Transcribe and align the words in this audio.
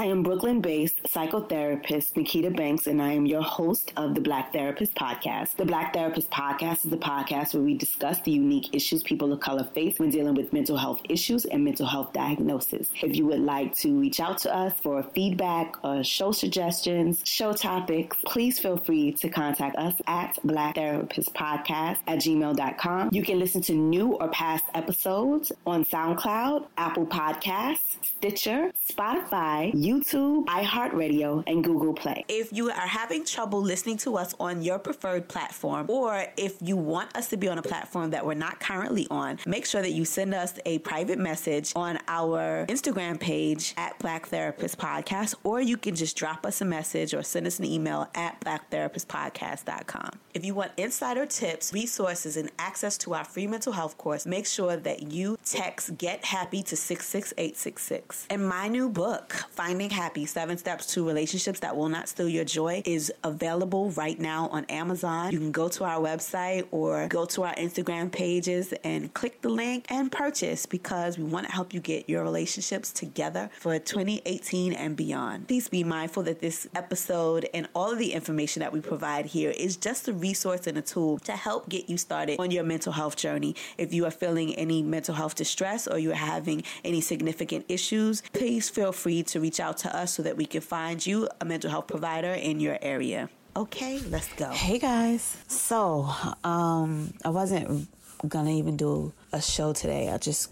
I 0.00 0.04
am 0.04 0.22
Brooklyn 0.22 0.62
based 0.62 1.02
psychotherapist 1.02 2.16
Nikita 2.16 2.50
Banks, 2.50 2.86
and 2.86 3.02
I 3.02 3.12
am 3.12 3.26
your 3.26 3.42
host 3.42 3.92
of 3.98 4.14
the 4.14 4.20
Black 4.22 4.50
Therapist 4.50 4.94
Podcast. 4.94 5.56
The 5.56 5.66
Black 5.66 5.92
Therapist 5.92 6.30
Podcast 6.30 6.86
is 6.86 6.90
the 6.90 6.96
podcast 6.96 7.52
where 7.52 7.62
we 7.62 7.74
discuss 7.74 8.18
the 8.22 8.30
unique 8.30 8.74
issues 8.74 9.02
people 9.02 9.30
of 9.30 9.40
color 9.40 9.62
face 9.62 9.98
when 9.98 10.08
dealing 10.08 10.34
with 10.34 10.54
mental 10.54 10.78
health 10.78 11.02
issues 11.10 11.44
and 11.44 11.62
mental 11.62 11.84
health 11.84 12.14
diagnosis. 12.14 12.88
If 13.02 13.14
you 13.14 13.26
would 13.26 13.40
like 13.40 13.76
to 13.80 14.00
reach 14.00 14.20
out 14.20 14.38
to 14.38 14.56
us 14.56 14.72
for 14.82 15.02
feedback 15.14 15.76
or 15.84 16.02
show 16.02 16.32
suggestions, 16.32 17.20
show 17.26 17.52
topics, 17.52 18.16
please 18.24 18.58
feel 18.58 18.78
free 18.78 19.12
to 19.12 19.28
contact 19.28 19.76
us 19.76 19.96
at 20.06 20.38
Black 20.44 20.76
Therapist 20.76 21.34
Podcast 21.34 21.98
at 22.06 22.20
gmail.com. 22.20 23.10
You 23.12 23.22
can 23.22 23.38
listen 23.38 23.60
to 23.64 23.74
new 23.74 24.14
or 24.14 24.28
past 24.30 24.64
episodes 24.72 25.52
on 25.66 25.84
SoundCloud, 25.84 26.68
Apple 26.78 27.04
Podcasts, 27.04 27.98
Stitcher, 28.00 28.72
Spotify, 28.90 29.74
YouTube, 29.74 29.89
iHeartRadio, 29.98 31.42
and 31.46 31.64
Google 31.64 31.92
Play. 31.92 32.24
If 32.28 32.52
you 32.52 32.70
are 32.70 32.86
having 32.86 33.24
trouble 33.24 33.60
listening 33.60 33.96
to 33.98 34.16
us 34.16 34.34
on 34.38 34.62
your 34.62 34.78
preferred 34.78 35.28
platform, 35.28 35.86
or 35.88 36.26
if 36.36 36.56
you 36.60 36.76
want 36.76 37.16
us 37.16 37.28
to 37.28 37.36
be 37.36 37.48
on 37.48 37.58
a 37.58 37.62
platform 37.62 38.10
that 38.10 38.24
we're 38.24 38.34
not 38.34 38.60
currently 38.60 39.06
on, 39.10 39.38
make 39.46 39.66
sure 39.66 39.82
that 39.82 39.90
you 39.90 40.04
send 40.04 40.34
us 40.34 40.54
a 40.64 40.78
private 40.80 41.18
message 41.18 41.72
on 41.74 41.98
our 42.06 42.66
Instagram 42.66 43.18
page 43.18 43.74
at 43.76 43.98
Black 43.98 44.26
Therapist 44.26 44.78
Podcast, 44.78 45.34
or 45.42 45.60
you 45.60 45.76
can 45.76 45.96
just 45.96 46.16
drop 46.16 46.46
us 46.46 46.60
a 46.60 46.64
message 46.64 47.12
or 47.12 47.22
send 47.22 47.46
us 47.46 47.58
an 47.58 47.64
email 47.64 48.08
at 48.14 48.40
blacktherapistpodcast.com. 48.40 50.10
If 50.34 50.44
you 50.44 50.54
want 50.54 50.72
insider 50.76 51.26
tips, 51.26 51.72
resources, 51.72 52.36
and 52.36 52.50
access 52.58 52.96
to 52.98 53.14
our 53.14 53.24
free 53.24 53.48
mental 53.48 53.72
health 53.72 53.98
course, 53.98 54.26
make 54.26 54.46
sure 54.46 54.76
that 54.76 55.10
you 55.10 55.36
text 55.44 55.98
Get 55.98 56.24
Happy 56.24 56.62
to 56.64 56.76
66866. 56.76 58.26
And 58.30 58.48
my 58.48 58.68
new 58.68 58.88
book, 58.88 59.32
Finding 59.50 59.79
Happy 59.88 60.26
Seven 60.26 60.58
Steps 60.58 60.86
to 60.94 61.06
Relationships 61.06 61.60
That 61.60 61.76
Will 61.76 61.88
Not 61.88 62.08
Steal 62.08 62.28
Your 62.28 62.44
Joy, 62.44 62.82
is 62.84 63.12
available 63.24 63.90
right 63.90 64.18
now 64.18 64.48
on 64.48 64.64
Amazon. 64.66 65.32
You 65.32 65.38
can 65.38 65.52
go 65.52 65.68
to 65.68 65.84
our 65.84 66.00
website 66.00 66.66
or 66.70 67.08
go 67.08 67.24
to 67.26 67.44
our 67.44 67.54
Instagram 67.54 68.12
pages 68.12 68.74
and 68.84 69.12
click 69.14 69.40
the 69.40 69.48
link 69.48 69.86
and 69.88 70.12
purchase 70.12 70.66
because 70.66 71.16
we 71.16 71.24
want 71.24 71.46
to 71.46 71.52
help 71.52 71.72
you 71.72 71.80
get 71.80 72.08
your 72.10 72.22
relationships 72.22 72.92
together 72.92 73.48
for 73.58 73.78
2018 73.78 74.74
and 74.74 74.96
beyond. 74.96 75.48
Please 75.48 75.68
be 75.68 75.82
mindful 75.82 76.24
that 76.24 76.40
this 76.40 76.68
episode 76.74 77.48
and 77.54 77.66
all 77.74 77.90
of 77.92 77.98
the 77.98 78.12
information 78.12 78.60
that 78.60 78.72
we 78.72 78.80
provide 78.80 79.24
here 79.26 79.50
is 79.50 79.76
just 79.76 80.08
a 80.08 80.12
resource 80.12 80.66
and 80.66 80.76
a 80.76 80.82
tool 80.82 81.18
to 81.20 81.32
help 81.32 81.68
get 81.68 81.88
you 81.88 81.96
started 81.96 82.38
on 82.38 82.50
your 82.50 82.64
mental 82.64 82.92
health 82.92 83.16
journey. 83.16 83.54
If 83.78 83.94
you 83.94 84.04
are 84.04 84.10
feeling 84.10 84.54
any 84.56 84.82
mental 84.82 85.14
health 85.14 85.36
distress 85.36 85.86
or 85.86 85.98
you 85.98 86.10
are 86.10 86.14
having 86.14 86.64
any 86.84 87.00
significant 87.00 87.64
issues, 87.68 88.22
please 88.32 88.68
feel 88.68 88.92
free 88.92 89.22
to 89.22 89.40
reach 89.40 89.58
out 89.60 89.69
to 89.78 89.96
us 89.96 90.12
so 90.12 90.22
that 90.22 90.36
we 90.36 90.46
can 90.46 90.60
find 90.60 91.04
you 91.04 91.28
a 91.40 91.44
mental 91.44 91.70
health 91.70 91.86
provider 91.86 92.32
in 92.32 92.60
your 92.60 92.78
area. 92.82 93.28
Okay, 93.56 93.98
let's 94.10 94.32
go. 94.34 94.50
Hey 94.50 94.78
guys. 94.78 95.36
So, 95.48 96.08
um, 96.44 97.12
I 97.24 97.30
wasn't 97.30 97.88
gonna 98.28 98.50
even 98.52 98.76
do 98.76 99.12
a 99.32 99.40
show 99.42 99.72
today. 99.72 100.08
I 100.10 100.18
just 100.18 100.50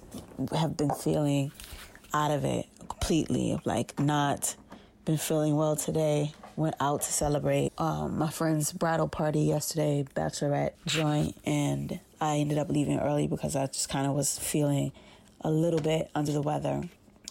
have 0.52 0.76
been 0.76 0.90
feeling 0.90 1.52
out 2.12 2.30
of 2.30 2.44
it 2.44 2.66
completely. 2.88 3.60
Like 3.64 3.98
not 4.00 4.56
been 5.04 5.18
feeling 5.18 5.56
well 5.56 5.76
today. 5.76 6.32
Went 6.56 6.74
out 6.80 7.02
to 7.02 7.12
celebrate 7.12 7.72
um, 7.78 8.18
my 8.18 8.30
friend's 8.30 8.72
bridal 8.72 9.06
party 9.06 9.42
yesterday, 9.42 10.04
bachelorette 10.16 10.72
joint, 10.86 11.36
and 11.44 12.00
I 12.20 12.38
ended 12.38 12.58
up 12.58 12.68
leaving 12.68 12.98
early 12.98 13.28
because 13.28 13.54
I 13.54 13.66
just 13.66 13.88
kind 13.88 14.08
of 14.08 14.14
was 14.14 14.38
feeling 14.40 14.90
a 15.40 15.50
little 15.50 15.78
bit 15.80 16.10
under 16.16 16.32
the 16.32 16.42
weather. 16.42 16.82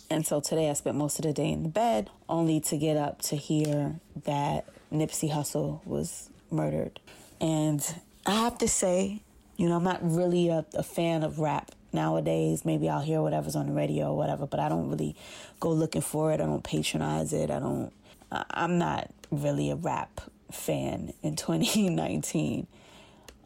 And 0.09 0.25
so 0.25 0.39
today 0.39 0.69
I 0.69 0.73
spent 0.73 0.95
most 0.95 1.19
of 1.19 1.25
the 1.25 1.33
day 1.33 1.52
in 1.52 1.63
the 1.63 1.69
bed, 1.69 2.09
only 2.30 2.59
to 2.61 2.77
get 2.77 2.95
up 2.95 3.22
to 3.23 3.36
hear 3.36 4.00
that 4.25 4.66
Nipsey 4.91 5.31
Hussle 5.31 5.86
was 5.86 6.30
murdered. 6.50 7.00
And 7.41 7.83
I 8.25 8.35
have 8.35 8.58
to 8.59 8.67
say, 8.67 9.22
you 9.58 9.67
know, 9.67 9.75
I'm 9.75 9.83
not 9.83 10.00
really 10.02 10.50
a, 10.50 10.66
a 10.73 10.84
fan 10.84 11.23
of 11.23 11.40
rap 11.40 11.72
nowadays. 11.91 12.63
Maybe 12.63 12.90
I'll 12.90 13.01
hear 13.01 13.22
whatever's 13.22 13.56
on 13.56 13.68
the 13.68 13.73
radio 13.73 14.12
or 14.12 14.18
whatever, 14.18 14.45
but 14.45 14.59
I 14.59 14.69
don't 14.69 14.90
really 14.90 15.16
go 15.59 15.72
looking 15.72 16.01
for 16.01 16.31
it. 16.31 16.35
I 16.35 16.45
don't 16.45 16.63
patronize 16.63 17.34
it. 17.34 17.51
I 17.51 17.59
don't, 17.59 17.91
I'm 18.31 18.78
not 18.78 19.12
really 19.29 19.72
a 19.72 19.75
rap 19.75 20.22
fan 20.51 21.13
in 21.22 21.35
2019. 21.38 22.68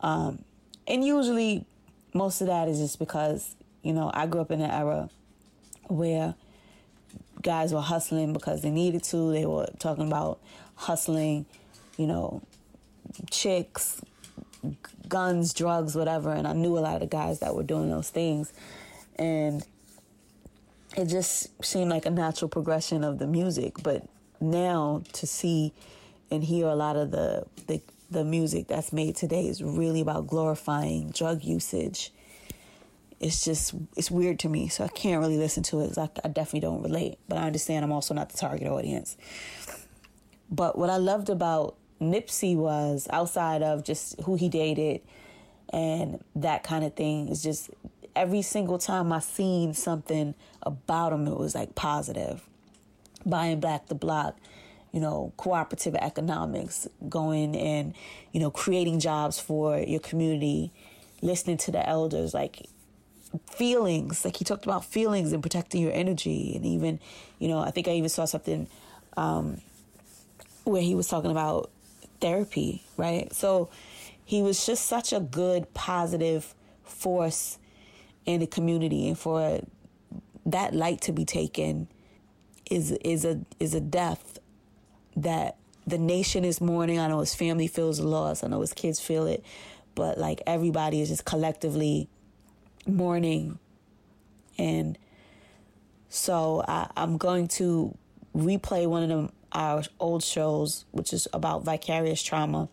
Um, 0.01 0.43
and 0.88 1.03
usually 1.03 1.66
most 2.13 2.41
of 2.41 2.47
that 2.47 2.67
is 2.67 2.79
just 2.79 2.99
because, 2.99 3.55
you 3.81 3.93
know, 3.93 4.11
I 4.13 4.28
grew 4.28 4.41
up 4.41 4.51
in 4.51 4.61
an 4.61 4.69
era 4.69 5.09
where 5.88 6.35
guys 7.41 7.74
were 7.74 7.81
hustling 7.81 8.34
because 8.34 8.62
they 8.62 8.69
needed 8.69 9.03
to. 9.06 9.31
They 9.31 9.46
were 9.46 9.68
talking 9.79 10.07
about 10.07 10.40
hustling, 10.75 11.46
you 11.97 12.07
know, 12.07 12.41
chicks, 13.29 14.02
guns, 15.07 15.53
drugs, 15.53 15.96
whatever. 15.96 16.31
And 16.31 16.47
I 16.47 16.53
knew 16.53 16.78
a 16.78 16.79
lot 16.79 16.96
of 16.96 17.02
the 17.02 17.07
guys 17.07 17.40
that 17.40 17.56
were 17.56 17.63
doing 17.63 17.90
those 17.90 18.09
things. 18.09 18.53
And 19.16 19.66
it 20.97 21.06
just 21.06 21.63
seemed 21.63 21.90
like 21.90 22.06
a 22.06 22.12
natural 22.12 22.50
progression 22.50 23.03
of 23.03 23.19
the 23.19 23.28
music. 23.28 23.75
But 23.84 24.06
now 24.40 25.03
to 25.13 25.28
see 25.28 25.73
and 26.29 26.44
hear 26.44 26.68
a 26.68 26.75
lot 26.75 26.96
of 26.96 27.12
the, 27.12 27.46
the, 27.68 27.81
the 28.09 28.23
music 28.23 28.68
that's 28.68 28.94
made 28.94 29.16
today 29.16 29.47
is 29.47 29.62
really 29.62 30.02
about 30.02 30.28
glorifying 30.28 31.09
drug 31.12 31.44
usage 31.44 32.12
it's 33.21 33.45
just 33.45 33.75
it's 33.95 34.09
weird 34.09 34.39
to 34.39 34.49
me 34.49 34.67
so 34.67 34.83
i 34.83 34.87
can't 34.87 35.21
really 35.21 35.37
listen 35.37 35.61
to 35.61 35.81
it 35.81 35.97
I, 35.97 36.09
I 36.25 36.27
definitely 36.27 36.61
don't 36.61 36.81
relate 36.81 37.19
but 37.29 37.37
i 37.37 37.43
understand 37.43 37.85
i'm 37.85 37.91
also 37.91 38.13
not 38.13 38.29
the 38.29 38.37
target 38.37 38.67
audience. 38.67 39.15
But 40.49 40.77
what 40.77 40.89
i 40.89 40.97
loved 40.97 41.29
about 41.29 41.77
nipsey 42.01 42.55
was 42.55 43.07
outside 43.11 43.61
of 43.61 43.83
just 43.83 44.19
who 44.21 44.35
he 44.35 44.49
dated 44.49 45.01
and 45.71 46.21
that 46.35 46.63
kind 46.63 46.83
of 46.83 46.95
thing 46.95 47.29
is 47.29 47.41
just 47.41 47.69
every 48.15 48.41
single 48.41 48.77
time 48.77 49.13
i 49.13 49.19
seen 49.19 49.73
something 49.73 50.33
about 50.63 51.13
him 51.13 51.27
it 51.27 51.37
was 51.37 51.55
like 51.55 51.75
positive. 51.75 52.41
Buying 53.25 53.59
back 53.59 53.87
the 53.87 53.95
block 53.95 54.35
you 54.91 54.99
know, 54.99 55.31
cooperative 55.37 55.95
economics, 55.95 56.85
going 57.07 57.55
and, 57.55 57.93
you 58.33 58.41
know, 58.41 58.51
creating 58.51 58.99
jobs 58.99 59.39
for 59.39 59.77
your 59.79 60.01
community, 60.01 60.71
listening 61.21 61.55
to 61.55 61.71
the 61.71 61.87
elders, 61.87 62.33
like 62.33 62.67
feelings 63.49 64.25
like 64.25 64.35
he 64.37 64.45
talked 64.45 64.65
about 64.65 64.85
feelings 64.85 65.33
and 65.33 65.41
protecting 65.41 65.81
your 65.81 65.93
energy. 65.93 66.53
And 66.55 66.65
even 66.65 66.99
you 67.39 67.47
know 67.47 67.59
i 67.59 67.71
think 67.71 67.87
i 67.87 67.91
even 67.91 68.09
saw 68.09 68.25
something 68.25 68.67
um, 69.17 69.61
where 70.63 70.81
he 70.81 70.95
was 70.95 71.07
talking 71.07 71.31
about 71.31 71.71
therapy 72.19 72.83
right? 73.01 73.33
So 73.33 73.69
he 74.23 74.41
was 74.41 74.65
just 74.65 74.85
such 74.85 75.11
a 75.11 75.19
good 75.19 75.73
positive 75.73 76.53
force 76.83 77.57
in 78.25 78.39
the 78.39 78.47
community. 78.47 79.07
And 79.07 79.17
for 79.17 79.61
that 80.45 80.73
light 80.73 81.01
to 81.01 81.11
be 81.11 81.25
taken 81.25 81.87
is 82.69 82.91
is 82.91 83.25
a 83.25 83.41
is 83.59 83.73
a 83.73 83.81
death 83.81 84.39
that 85.15 85.57
the 85.85 85.97
nation 85.97 86.45
is 86.45 86.61
mourning. 86.61 86.99
I 86.99 87.07
know 87.07 87.19
his 87.19 87.35
family 87.35 87.67
feels 87.67 87.97
the 87.97 88.07
loss 88.07 88.43
i 88.43 88.47
know 88.47 88.61
his 88.61 88.73
kids 88.73 88.99
feel 88.99 89.25
it. 89.25 89.43
But 89.95 90.17
like 90.17 90.41
everybody 90.47 91.01
is 91.01 91.09
just 91.09 91.25
collectively 91.25 92.07
mourning. 92.87 93.59
And 94.57 94.97
so 96.09 96.63
I, 96.67 96.89
am 96.95 97.17
going 97.17 97.47
to 97.49 97.97
replay 98.35 98.87
one 98.87 99.03
of 99.03 99.09
them, 99.09 99.31
our 99.51 99.83
old 99.99 100.23
shows, 100.23 100.85
which 100.91 101.13
is 101.13 101.27
about 101.33 101.63
vicarious 101.63 102.21
trauma. 102.21 102.69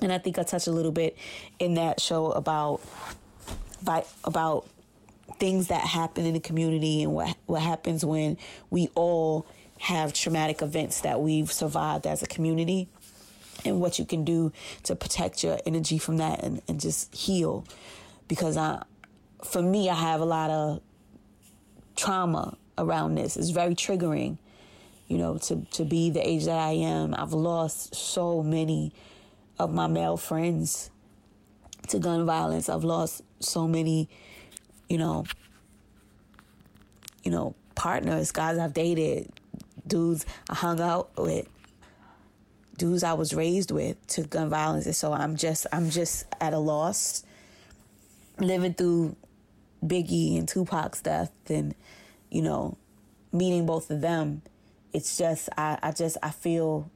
And 0.00 0.12
I 0.12 0.18
think 0.18 0.38
I 0.38 0.42
touched 0.42 0.66
a 0.66 0.72
little 0.72 0.92
bit 0.92 1.16
in 1.58 1.74
that 1.74 2.00
show 2.00 2.30
about 2.32 2.80
about 4.24 4.66
things 5.38 5.68
that 5.68 5.82
happen 5.82 6.26
in 6.26 6.34
the 6.34 6.40
community 6.40 7.02
and 7.02 7.12
what 7.12 7.36
what 7.46 7.62
happens 7.62 8.04
when 8.04 8.36
we 8.70 8.88
all 8.94 9.46
have 9.78 10.12
traumatic 10.12 10.62
events 10.62 11.02
that 11.02 11.20
we've 11.20 11.52
survived 11.52 12.06
as 12.06 12.22
a 12.22 12.26
community 12.26 12.88
and 13.64 13.80
what 13.80 13.98
you 13.98 14.04
can 14.04 14.24
do 14.24 14.52
to 14.82 14.96
protect 14.96 15.42
your 15.42 15.58
energy 15.66 15.98
from 15.98 16.16
that 16.16 16.42
and, 16.42 16.60
and 16.68 16.80
just 16.80 17.14
heal 17.14 17.64
because 18.26 18.56
I 18.56 18.82
for 19.44 19.62
me, 19.62 19.88
I 19.88 19.94
have 19.94 20.20
a 20.20 20.24
lot 20.24 20.50
of 20.50 20.80
trauma 21.96 22.56
around 22.76 23.16
this. 23.16 23.36
It's 23.36 23.50
very 23.50 23.74
triggering, 23.74 24.38
you 25.06 25.18
know, 25.18 25.38
to, 25.38 25.64
to 25.72 25.84
be 25.84 26.10
the 26.10 26.26
age 26.26 26.44
that 26.44 26.58
I 26.58 26.72
am. 26.72 27.14
I've 27.14 27.32
lost 27.32 27.94
so 27.94 28.42
many 28.42 28.92
of 29.58 29.72
my 29.72 29.86
male 29.86 30.16
friends 30.16 30.90
to 31.88 31.98
gun 31.98 32.24
violence. 32.26 32.68
I've 32.68 32.84
lost 32.84 33.22
so 33.40 33.66
many, 33.66 34.08
you 34.88 34.98
know, 34.98 35.24
you 37.24 37.30
know, 37.30 37.54
partners, 37.74 38.32
guys 38.32 38.58
I've 38.58 38.74
dated, 38.74 39.30
dudes 39.86 40.26
I 40.48 40.54
hung 40.54 40.80
out 40.80 41.10
with, 41.16 41.48
dudes 42.76 43.02
I 43.02 43.14
was 43.14 43.34
raised 43.34 43.70
with 43.70 44.04
to 44.08 44.22
gun 44.22 44.50
violence. 44.50 44.86
And 44.86 44.96
so 44.96 45.12
I'm 45.12 45.36
just 45.36 45.66
I'm 45.72 45.90
just 45.90 46.26
at 46.40 46.52
a 46.52 46.58
loss 46.58 47.24
living 48.38 48.74
through 48.74 49.16
Biggie 49.84 50.38
and 50.38 50.48
Tupac's 50.48 51.00
death 51.02 51.32
and, 51.48 51.74
you 52.30 52.42
know, 52.42 52.76
meeting 53.32 53.66
both 53.66 53.90
of 53.90 54.00
them 54.00 54.42
it's 54.92 55.18
just 55.18 55.48
I, 55.56 55.78
I 55.82 55.92
just 55.92 56.16
I 56.22 56.30
feel 56.30 56.90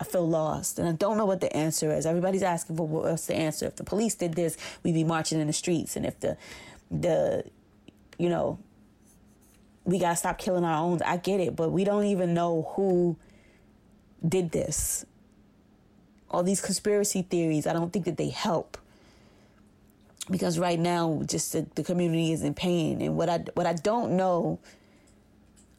I 0.00 0.04
feel 0.04 0.28
lost 0.28 0.78
and 0.78 0.88
I 0.88 0.92
don't 0.92 1.16
know 1.16 1.26
what 1.26 1.40
the 1.40 1.54
answer 1.54 1.92
is. 1.92 2.06
Everybody's 2.06 2.42
asking 2.42 2.76
for 2.76 2.86
what's 2.86 3.26
the 3.26 3.34
answer. 3.34 3.66
If 3.66 3.76
the 3.76 3.84
police 3.84 4.14
did 4.14 4.34
this, 4.34 4.56
we'd 4.82 4.94
be 4.94 5.04
marching 5.04 5.40
in 5.40 5.46
the 5.46 5.52
streets. 5.52 5.96
And 5.96 6.04
if 6.04 6.18
the 6.20 6.36
the 6.90 7.44
you 8.18 8.28
know 8.28 8.58
we 9.84 9.98
gotta 9.98 10.16
stop 10.16 10.38
killing 10.38 10.64
our 10.64 10.76
own. 10.76 11.00
I 11.04 11.16
get 11.16 11.40
it, 11.40 11.56
but 11.56 11.70
we 11.70 11.84
don't 11.84 12.04
even 12.04 12.34
know 12.34 12.72
who 12.76 13.16
did 14.26 14.52
this. 14.52 15.04
All 16.30 16.42
these 16.42 16.60
conspiracy 16.60 17.22
theories, 17.22 17.66
I 17.66 17.72
don't 17.72 17.92
think 17.92 18.04
that 18.04 18.16
they 18.16 18.28
help. 18.28 18.78
Because 20.30 20.58
right 20.58 20.78
now, 20.78 21.22
just 21.26 21.52
the, 21.52 21.66
the 21.74 21.82
community 21.82 22.32
is 22.32 22.42
in 22.42 22.54
pain, 22.54 23.02
and 23.02 23.16
what 23.16 23.28
I 23.28 23.44
what 23.54 23.66
I 23.66 23.72
don't 23.72 24.16
know, 24.16 24.60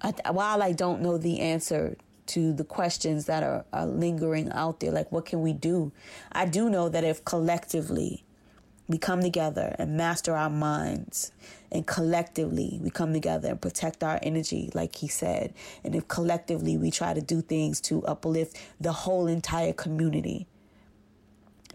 I, 0.01 0.13
while 0.31 0.61
I 0.61 0.73
don't 0.73 1.01
know 1.01 1.17
the 1.17 1.39
answer 1.39 1.95
to 2.25 2.53
the 2.53 2.63
questions 2.63 3.25
that 3.25 3.43
are, 3.43 3.65
are 3.73 3.85
lingering 3.85 4.51
out 4.51 4.79
there. 4.79 4.91
Like, 4.91 5.11
what 5.11 5.25
can 5.25 5.41
we 5.41 5.53
do? 5.53 5.91
I 6.31 6.45
do 6.45 6.69
know 6.69 6.89
that 6.89 7.03
if 7.03 7.23
collectively 7.25 8.23
we 8.87 8.97
come 8.97 9.21
together 9.21 9.75
and 9.79 9.95
master 9.95 10.35
our 10.35 10.49
minds, 10.49 11.31
and 11.71 11.87
collectively 11.87 12.79
we 12.81 12.89
come 12.89 13.13
together 13.13 13.49
and 13.49 13.61
protect 13.61 14.03
our 14.03 14.19
energy, 14.21 14.69
like 14.73 14.97
he 14.97 15.07
said, 15.07 15.53
and 15.83 15.95
if 15.95 16.07
collectively 16.07 16.77
we 16.77 16.91
try 16.91 17.13
to 17.13 17.21
do 17.21 17.41
things 17.41 17.79
to 17.81 18.05
uplift 18.05 18.57
the 18.79 18.91
whole 18.91 19.27
entire 19.27 19.73
community, 19.73 20.47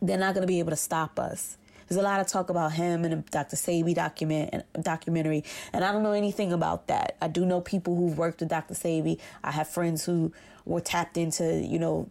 they're 0.01 0.19
not 0.19 0.35
going 0.35 0.43
to 0.43 0.49
be 0.49 0.59
able 0.59 0.71
to 0.71 0.77
stop 0.77 1.19
us. 1.19 1.57
There's 1.89 1.99
a 1.99 2.03
lot 2.03 2.21
of 2.21 2.27
talk 2.27 2.51
about 2.51 2.73
him 2.73 3.05
and 3.05 3.25
Dr. 3.31 3.57
Sebi 3.57 3.95
document 3.95 4.65
documentary, 4.81 5.45
and 5.73 5.85
I 5.85 5.93
don't 5.93 6.03
know 6.03 6.13
anything 6.13 6.53
about 6.53 6.87
that. 6.89 7.17
I 7.23 7.29
do 7.29 7.47
know 7.47 7.61
people 7.61 7.97
who've 7.97 8.19
worked 8.19 8.41
with 8.41 8.51
Dr. 8.51 8.75
Sebi. 8.75 9.19
I 9.43 9.53
have 9.53 9.69
friends 9.69 10.05
who 10.05 10.33
were 10.65 10.81
tapped 10.81 11.17
into, 11.17 11.65
you 11.67 11.79
know, 11.79 12.09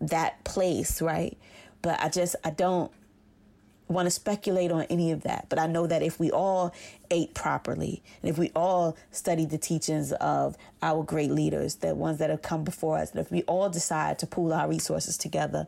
that 0.00 0.44
place, 0.44 1.00
right? 1.00 1.36
But 1.82 2.00
I 2.00 2.10
just 2.10 2.36
I 2.44 2.50
don't 2.50 2.92
want 3.88 4.06
to 4.06 4.10
speculate 4.10 4.70
on 4.70 4.82
any 4.84 5.10
of 5.10 5.22
that. 5.22 5.46
But 5.48 5.58
I 5.58 5.66
know 5.66 5.86
that 5.86 6.02
if 6.02 6.20
we 6.20 6.30
all 6.30 6.72
ate 7.10 7.34
properly, 7.34 8.02
and 8.22 8.30
if 8.30 8.38
we 8.38 8.50
all 8.54 8.96
studied 9.10 9.50
the 9.50 9.58
teachings 9.58 10.12
of 10.12 10.56
our 10.82 11.02
great 11.02 11.30
leaders, 11.30 11.76
the 11.76 11.94
ones 11.94 12.18
that 12.18 12.30
have 12.30 12.42
come 12.42 12.64
before 12.64 12.98
us, 12.98 13.10
and 13.10 13.20
if 13.20 13.30
we 13.30 13.42
all 13.42 13.68
decide 13.68 14.18
to 14.20 14.26
pool 14.26 14.52
our 14.52 14.68
resources 14.68 15.18
together 15.18 15.66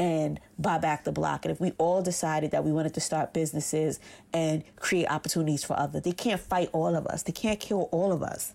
and 0.00 0.40
buy 0.58 0.78
back 0.78 1.04
the 1.04 1.12
block. 1.12 1.44
And 1.44 1.52
if 1.52 1.60
we 1.60 1.72
all 1.76 2.00
decided 2.00 2.52
that 2.52 2.64
we 2.64 2.72
wanted 2.72 2.94
to 2.94 3.00
start 3.00 3.34
businesses 3.34 4.00
and 4.32 4.64
create 4.76 5.06
opportunities 5.10 5.62
for 5.62 5.78
others, 5.78 6.02
they 6.02 6.12
can't 6.12 6.40
fight 6.40 6.70
all 6.72 6.96
of 6.96 7.06
us. 7.06 7.22
They 7.22 7.32
can't 7.32 7.60
kill 7.60 7.82
all 7.92 8.10
of 8.10 8.22
us. 8.22 8.54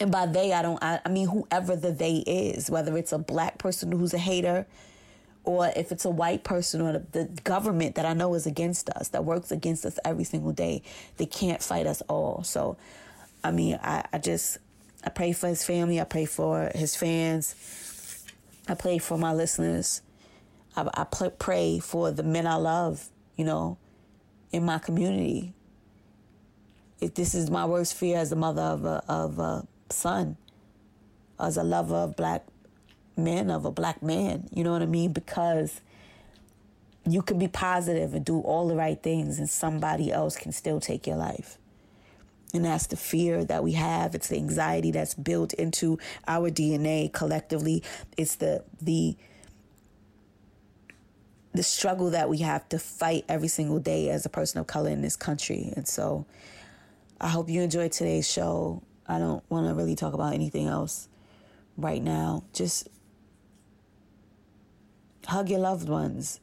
And 0.00 0.12
by 0.12 0.26
they, 0.26 0.52
I 0.52 0.60
don't, 0.60 0.82
I, 0.84 1.00
I 1.06 1.08
mean 1.08 1.28
whoever 1.28 1.76
the 1.76 1.92
they 1.92 2.16
is, 2.16 2.70
whether 2.70 2.94
it's 2.98 3.12
a 3.12 3.18
black 3.18 3.56
person 3.56 3.90
who's 3.90 4.12
a 4.12 4.18
hater, 4.18 4.66
or 5.44 5.72
if 5.74 5.90
it's 5.90 6.04
a 6.04 6.10
white 6.10 6.44
person 6.44 6.82
or 6.82 6.98
the 7.12 7.24
government 7.44 7.94
that 7.94 8.04
I 8.04 8.12
know 8.12 8.34
is 8.34 8.46
against 8.46 8.90
us, 8.90 9.08
that 9.08 9.24
works 9.24 9.50
against 9.50 9.86
us 9.86 9.98
every 10.04 10.24
single 10.24 10.52
day, 10.52 10.82
they 11.16 11.26
can't 11.26 11.62
fight 11.62 11.86
us 11.86 12.02
all. 12.02 12.42
So, 12.42 12.76
I 13.42 13.50
mean, 13.50 13.78
I, 13.82 14.04
I 14.12 14.18
just, 14.18 14.58
I 15.04 15.08
pray 15.08 15.32
for 15.32 15.48
his 15.48 15.64
family. 15.64 16.02
I 16.02 16.04
pray 16.04 16.26
for 16.26 16.70
his 16.74 16.96
fans. 16.96 17.54
I 18.66 18.74
pray 18.74 18.98
for 18.98 19.18
my 19.18 19.32
listeners. 19.32 20.00
I, 20.76 20.88
I 20.94 21.04
pray 21.04 21.78
for 21.78 22.10
the 22.10 22.22
men 22.22 22.46
I 22.46 22.56
love, 22.56 23.08
you 23.36 23.44
know, 23.44 23.78
in 24.52 24.64
my 24.64 24.78
community. 24.78 25.52
If 27.00 27.14
this 27.14 27.34
is 27.34 27.50
my 27.50 27.66
worst 27.66 27.94
fear 27.94 28.18
as 28.18 28.32
a 28.32 28.36
mother 28.36 28.62
of 28.62 28.84
a, 28.84 29.02
of 29.08 29.38
a 29.38 29.66
son, 29.90 30.36
as 31.38 31.56
a 31.56 31.64
lover 31.64 31.96
of 31.96 32.16
black 32.16 32.46
men, 33.16 33.50
of 33.50 33.64
a 33.64 33.70
black 33.70 34.02
man, 34.02 34.48
you 34.52 34.64
know 34.64 34.72
what 34.72 34.82
I 34.82 34.86
mean? 34.86 35.12
Because 35.12 35.80
you 37.06 37.20
can 37.20 37.38
be 37.38 37.48
positive 37.48 38.14
and 38.14 38.24
do 38.24 38.40
all 38.40 38.68
the 38.68 38.76
right 38.76 39.02
things, 39.02 39.38
and 39.38 39.50
somebody 39.50 40.10
else 40.10 40.36
can 40.36 40.52
still 40.52 40.80
take 40.80 41.06
your 41.06 41.16
life. 41.16 41.58
And 42.54 42.64
that's 42.64 42.86
the 42.86 42.96
fear 42.96 43.44
that 43.44 43.64
we 43.64 43.72
have. 43.72 44.14
It's 44.14 44.28
the 44.28 44.36
anxiety 44.36 44.92
that's 44.92 45.14
built 45.14 45.52
into 45.54 45.98
our 46.28 46.50
DNA 46.50 47.12
collectively. 47.12 47.82
It's 48.16 48.36
the 48.36 48.64
the 48.80 49.16
the 51.52 51.62
struggle 51.64 52.10
that 52.10 52.28
we 52.28 52.38
have 52.38 52.68
to 52.68 52.78
fight 52.78 53.24
every 53.28 53.48
single 53.48 53.78
day 53.80 54.08
as 54.10 54.24
a 54.24 54.28
person 54.28 54.60
of 54.60 54.66
color 54.66 54.90
in 54.90 55.02
this 55.02 55.16
country. 55.16 55.72
And 55.76 55.86
so 55.86 56.26
I 57.20 57.28
hope 57.28 57.48
you 57.48 57.62
enjoyed 57.62 57.92
today's 57.92 58.30
show. 58.30 58.82
I 59.06 59.18
don't 59.18 59.42
want 59.50 59.68
to 59.68 59.74
really 59.74 59.94
talk 59.94 60.14
about 60.14 60.34
anything 60.34 60.66
else 60.66 61.08
right 61.76 62.02
now. 62.02 62.44
Just 62.52 62.88
hug 65.26 65.48
your 65.48 65.60
loved 65.60 65.88
ones, 65.88 66.40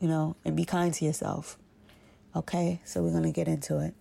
you 0.00 0.08
know, 0.08 0.36
and 0.44 0.56
be 0.56 0.64
kind 0.64 0.92
to 0.94 1.04
yourself. 1.04 1.58
Okay? 2.34 2.80
So 2.84 3.02
we're 3.02 3.10
going 3.10 3.24
to 3.24 3.32
get 3.32 3.48
into 3.48 3.80
it. 3.80 3.94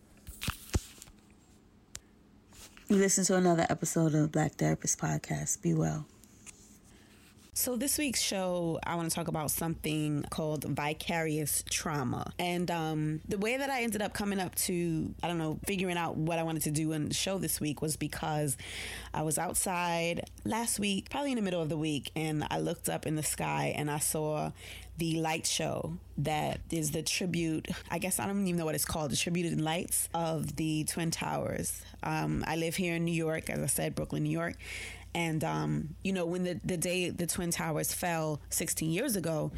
You 2.89 2.95
listen 2.95 3.25
to 3.25 3.35
another 3.35 3.67
episode 3.69 4.15
of 4.15 4.31
Black 4.31 4.53
Therapist 4.53 4.97
Podcast. 4.97 5.61
Be 5.61 5.73
well. 5.73 6.05
So, 7.53 7.75
this 7.75 7.97
week's 7.97 8.21
show, 8.21 8.79
I 8.81 8.95
want 8.95 9.09
to 9.09 9.13
talk 9.13 9.27
about 9.27 9.51
something 9.51 10.23
called 10.29 10.63
vicarious 10.63 11.65
trauma. 11.69 12.31
And 12.39 12.71
um, 12.71 13.19
the 13.27 13.37
way 13.37 13.57
that 13.57 13.69
I 13.69 13.81
ended 13.81 14.01
up 14.01 14.13
coming 14.13 14.39
up 14.39 14.55
to, 14.55 15.13
I 15.21 15.27
don't 15.27 15.37
know, 15.37 15.59
figuring 15.65 15.97
out 15.97 16.15
what 16.15 16.39
I 16.39 16.43
wanted 16.43 16.61
to 16.61 16.71
do 16.71 16.93
in 16.93 17.09
the 17.09 17.13
show 17.13 17.37
this 17.39 17.59
week 17.59 17.81
was 17.81 17.97
because 17.97 18.55
I 19.13 19.23
was 19.23 19.37
outside 19.37 20.29
last 20.45 20.79
week, 20.79 21.09
probably 21.09 21.31
in 21.31 21.35
the 21.35 21.41
middle 21.41 21.61
of 21.61 21.67
the 21.67 21.77
week, 21.77 22.11
and 22.15 22.47
I 22.49 22.59
looked 22.59 22.87
up 22.87 23.05
in 23.05 23.17
the 23.17 23.23
sky 23.23 23.73
and 23.75 23.91
I 23.91 23.99
saw 23.99 24.51
the 24.97 25.19
light 25.19 25.45
show 25.45 25.97
that 26.19 26.61
is 26.71 26.91
the 26.91 27.03
tribute. 27.03 27.67
I 27.91 27.99
guess 27.99 28.19
I 28.19 28.25
don't 28.25 28.41
even 28.47 28.57
know 28.57 28.65
what 28.65 28.75
it's 28.75 28.85
called. 28.85 29.11
The 29.11 29.15
tribute 29.15 29.45
in 29.45 29.63
lights 29.63 30.09
of 30.13 30.55
the 30.55 30.85
Twin 30.85 31.11
Towers. 31.11 31.81
Um, 32.03 32.43
I 32.47 32.55
live 32.55 32.75
here 32.75 32.95
in 32.95 33.05
New 33.05 33.13
York, 33.13 33.49
as 33.49 33.61
I 33.61 33.67
said, 33.67 33.95
Brooklyn, 33.95 34.23
New 34.23 34.31
York. 34.31 34.55
And, 35.13 35.43
um, 35.43 35.95
you 36.03 36.13
know, 36.13 36.25
when 36.25 36.43
the, 36.43 36.59
the 36.63 36.77
day 36.77 37.09
the 37.09 37.27
Twin 37.27 37.51
Towers 37.51 37.93
fell 37.93 38.41
16 38.49 38.91
years 38.91 39.15
ago, 39.15 39.51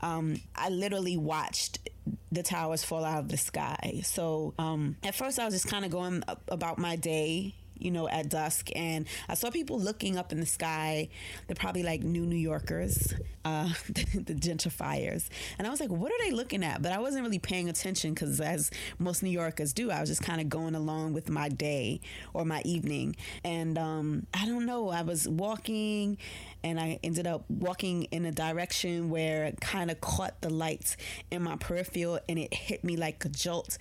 um, 0.00 0.40
I 0.54 0.68
literally 0.68 1.16
watched 1.16 1.88
the 2.30 2.42
towers 2.42 2.84
fall 2.84 3.04
out 3.04 3.20
of 3.20 3.28
the 3.28 3.36
sky. 3.36 4.00
So 4.04 4.54
um, 4.58 4.96
at 5.02 5.14
first, 5.14 5.38
I 5.38 5.44
was 5.44 5.54
just 5.54 5.68
kind 5.68 5.84
of 5.84 5.90
going 5.90 6.22
about 6.48 6.78
my 6.78 6.96
day 6.96 7.54
you 7.78 7.90
know, 7.90 8.08
at 8.08 8.28
dusk. 8.28 8.70
And 8.74 9.06
I 9.28 9.34
saw 9.34 9.50
people 9.50 9.78
looking 9.78 10.16
up 10.16 10.32
in 10.32 10.40
the 10.40 10.46
sky. 10.46 11.08
They're 11.46 11.56
probably 11.56 11.82
like 11.82 12.02
new 12.02 12.26
New 12.26 12.36
Yorkers, 12.36 13.14
uh, 13.44 13.68
the 13.88 14.34
gentrifiers. 14.34 15.28
And 15.58 15.66
I 15.66 15.70
was 15.70 15.80
like, 15.80 15.90
what 15.90 16.12
are 16.12 16.18
they 16.24 16.30
looking 16.30 16.64
at? 16.64 16.82
But 16.82 16.92
I 16.92 16.98
wasn't 16.98 17.24
really 17.24 17.38
paying 17.38 17.68
attention 17.68 18.14
because, 18.14 18.40
as 18.40 18.70
most 18.98 19.22
New 19.22 19.30
Yorkers 19.30 19.72
do, 19.72 19.90
I 19.90 20.00
was 20.00 20.08
just 20.08 20.22
kind 20.22 20.40
of 20.40 20.48
going 20.48 20.74
along 20.74 21.12
with 21.12 21.28
my 21.28 21.48
day 21.48 22.00
or 22.34 22.44
my 22.44 22.62
evening. 22.64 23.16
And 23.44 23.78
um, 23.78 24.26
I 24.34 24.46
don't 24.46 24.66
know, 24.66 24.88
I 24.90 25.02
was 25.02 25.28
walking 25.28 26.18
and 26.62 26.80
I 26.80 26.98
ended 27.02 27.26
up 27.26 27.44
walking 27.48 28.04
in 28.04 28.24
a 28.24 28.32
direction 28.32 29.10
where 29.10 29.44
it 29.44 29.60
kind 29.60 29.90
of 29.90 30.00
caught 30.00 30.40
the 30.40 30.50
lights 30.50 30.96
in 31.30 31.42
my 31.42 31.56
peripheral 31.56 32.18
and 32.28 32.38
it 32.38 32.52
hit 32.52 32.82
me 32.82 32.96
like 32.96 33.24
a 33.24 33.28
jolt 33.28 33.78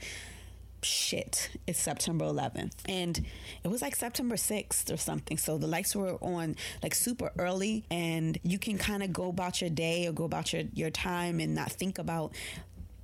shit, 0.86 1.50
it's 1.68 1.80
September 1.80 2.26
11th. 2.26 2.74
And 2.88 3.26
it 3.64 3.68
was 3.68 3.82
like 3.82 3.96
September 3.96 4.36
6th 4.36 4.94
or 4.94 4.98
something. 4.98 5.38
So 5.38 5.58
the 5.58 5.68
lights 5.68 5.96
were 5.96 6.14
on 6.22 6.56
like 6.84 6.96
super 6.96 7.32
early 7.38 7.84
and 7.90 8.38
you 8.44 8.60
can 8.60 8.78
kind 8.78 9.04
of 9.04 9.12
go 9.12 9.30
about 9.30 9.62
your 9.62 9.70
day 9.70 10.08
or 10.08 10.14
go 10.14 10.24
about 10.24 10.54
your, 10.54 10.64
your 10.74 10.92
time 10.92 11.40
and 11.40 11.56
not 11.56 11.72
think 11.72 11.98
about 11.98 12.34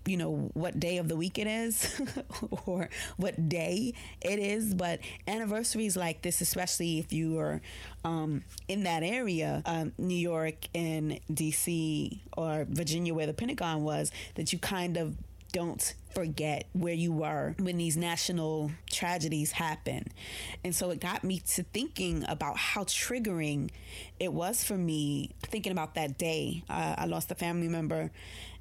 you 0.08 0.18
know 0.18 0.50
what 0.56 0.80
day 0.80 0.98
of 0.98 1.08
the 1.08 1.16
week 1.16 1.38
it 1.38 1.46
is 1.46 2.02
or 2.66 2.90
what 3.18 3.48
day 3.50 3.94
it 4.22 4.40
is 4.40 4.74
but 4.74 5.00
anniversaries 5.28 5.96
like 5.96 6.24
this 6.24 6.42
especially 6.42 6.98
if 6.98 7.14
you 7.14 7.38
are 7.38 7.62
um, 8.04 8.44
in 8.68 8.84
that 8.84 9.04
area 9.04 9.62
um, 9.68 9.92
new 10.00 10.16
york 10.16 10.56
and 10.74 11.20
dc 11.32 12.20
or 12.36 12.66
virginia 12.68 13.14
where 13.14 13.28
the 13.28 13.34
pentagon 13.34 13.84
was 13.84 14.12
that 14.34 14.52
you 14.52 14.58
kind 14.58 14.98
of 14.98 15.16
don't 15.52 15.94
forget 16.14 16.68
where 16.74 16.94
you 16.94 17.12
were 17.12 17.56
when 17.60 17.78
these 17.78 17.98
national 17.98 18.72
tragedies 18.90 19.52
happen. 19.52 20.08
And 20.64 20.76
so 20.76 20.90
it 20.92 21.00
got 21.00 21.24
me 21.24 21.40
to 21.54 21.64
thinking 21.64 22.26
about 22.28 22.58
how 22.58 22.84
triggering 22.84 23.70
it 24.20 24.34
was 24.34 24.64
for 24.64 24.78
me 24.78 25.32
thinking 25.44 25.72
about 25.72 25.96
that 25.96 26.18
day. 26.18 26.64
Uh, 26.70 26.96
I 26.98 27.06
lost 27.06 27.32
a 27.32 27.36
family 27.36 27.68
member 27.68 28.12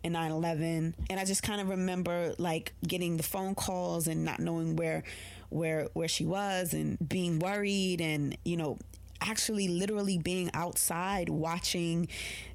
in 0.03 0.13
9 0.13 0.31
11. 0.31 0.95
And 1.09 1.21
I 1.21 1.25
just 1.25 1.43
kind 1.43 1.61
of 1.61 1.69
remember 1.69 2.35
like 2.39 2.73
getting 2.87 3.17
the 3.17 3.23
phone 3.23 3.55
calls 3.55 4.07
and 4.07 4.25
not 4.25 4.41
knowing 4.41 4.77
where. 4.77 5.03
Where 5.53 5.89
where 5.95 6.07
she 6.07 6.25
was 6.25 6.75
and 6.75 6.97
being 7.09 7.41
worried 7.41 8.01
and 8.01 8.39
you 8.45 8.57
know 8.57 8.79
actually 9.21 9.69
literally 9.69 10.19
being 10.19 10.51
outside 10.55 11.29
watching 11.29 12.09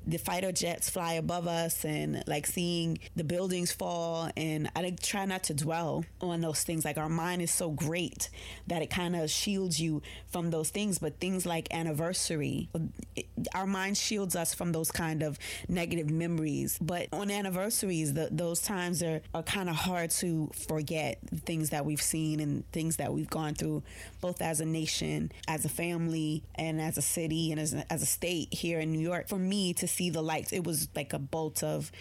the 0.08 0.18
fighter 0.18 0.52
jets 0.52 0.90
fly 0.90 1.14
above 1.14 1.48
us 1.48 1.84
and 1.84 2.24
like 2.28 2.46
seeing 2.46 3.00
the 3.16 3.24
buildings 3.24 3.72
fall. 3.72 4.30
And 4.38 4.70
I 4.76 4.82
like, 4.82 5.00
try 5.00 5.26
not 5.26 5.44
to 5.44 5.54
dwell 5.54 6.06
on 6.22 6.42
those 6.42 6.64
things. 6.64 6.86
Like 6.86 6.98
our 6.98 7.10
mind 7.10 7.42
is 7.42 7.52
so 7.52 7.72
great 7.72 8.30
that 8.68 8.82
it 8.82 8.90
kind 8.90 9.16
of 9.16 9.30
shields 9.30 9.80
you 9.80 10.02
from 10.28 10.52
those 10.52 10.70
things. 10.70 11.00
But 11.00 11.20
things 11.20 11.46
like 11.46 11.74
anniversary 11.74 12.70
it, 13.16 13.26
our 13.54 13.66
mind 13.66 13.98
shields 13.98 14.36
us 14.36 14.54
from 14.54 14.72
those 14.72 14.92
kind 14.92 15.24
of 15.24 15.40
negative 15.68 16.10
memories. 16.10 16.78
But 16.80 17.08
on 17.12 17.32
anniversaries 17.32 18.14
the, 18.14 18.30
those 18.32 18.62
times 18.62 19.02
are, 19.02 19.22
are 19.34 19.44
kind 19.44 19.70
of 19.70 19.76
hard 19.76 20.12
to 20.12 20.52
forget 20.68 21.18
things 21.46 21.72
that 21.72 21.86
we've 21.86 22.02
seen 22.02 22.40
and 22.40 22.70
things 22.72 22.98
that 22.98 23.14
we've 23.14 23.30
gone 23.30 23.56
through 23.56 23.84
both 24.22 24.42
as 24.42 24.60
a 24.60 24.66
nation 24.66 25.32
as 25.48 25.66
a 25.66 25.70
family 25.70 26.44
and 26.58 26.82
as 26.82 26.98
a 26.98 27.02
city 27.02 27.52
and 27.52 27.60
as 27.60 27.74
as 27.90 28.02
a 28.02 28.06
state 28.06 28.54
here 28.54 28.80
in 28.80 28.92
New 28.92 29.00
York 29.00 29.28
for 29.28 29.38
me 29.38 29.74
to 29.76 29.88
see 29.88 30.10
the 30.10 30.22
lights. 30.22 30.54
It 30.54 30.64
was 30.64 30.88
like 30.96 31.14
a 31.14 31.20
bolt 31.20 31.64
of 31.64 31.92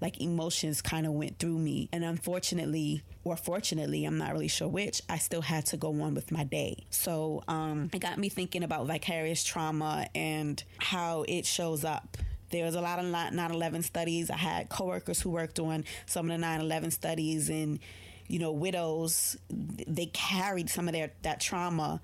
like 0.00 0.20
emotions 0.20 0.82
kind 0.82 1.06
of 1.06 1.12
went 1.12 1.38
through 1.38 1.58
me. 1.58 1.88
And 1.92 2.04
unfortunately, 2.04 3.02
or 3.24 3.36
fortunately, 3.36 4.04
I'm 4.04 4.18
not 4.18 4.32
really 4.32 4.48
sure 4.48 4.68
which, 4.68 5.02
I 5.08 5.18
still 5.18 5.42
had 5.42 5.66
to 5.66 5.76
go 5.76 5.88
on 6.02 6.14
with 6.14 6.30
my 6.30 6.44
day. 6.44 6.86
So 6.90 7.42
um, 7.48 7.90
it 7.92 8.00
got 8.00 8.18
me 8.18 8.28
thinking 8.28 8.62
about 8.62 8.86
vicarious 8.86 9.44
trauma 9.44 10.08
and 10.14 10.62
how 10.78 11.24
it 11.28 11.46
shows 11.46 11.84
up 11.84 12.16
there 12.50 12.64
was 12.64 12.76
a 12.76 12.80
lot 12.80 13.00
of 13.00 13.04
9-11 13.06 13.82
studies 13.82 14.30
i 14.30 14.36
had 14.36 14.68
coworkers 14.68 15.20
who 15.20 15.30
worked 15.30 15.58
on 15.58 15.84
some 16.06 16.30
of 16.30 16.38
the 16.38 16.46
9-11 16.46 16.92
studies 16.92 17.48
and 17.48 17.80
you 18.28 18.38
know 18.38 18.52
widows 18.52 19.36
they 19.50 20.06
carried 20.06 20.70
some 20.70 20.88
of 20.88 20.94
their 20.94 21.10
that 21.22 21.40
trauma 21.40 22.00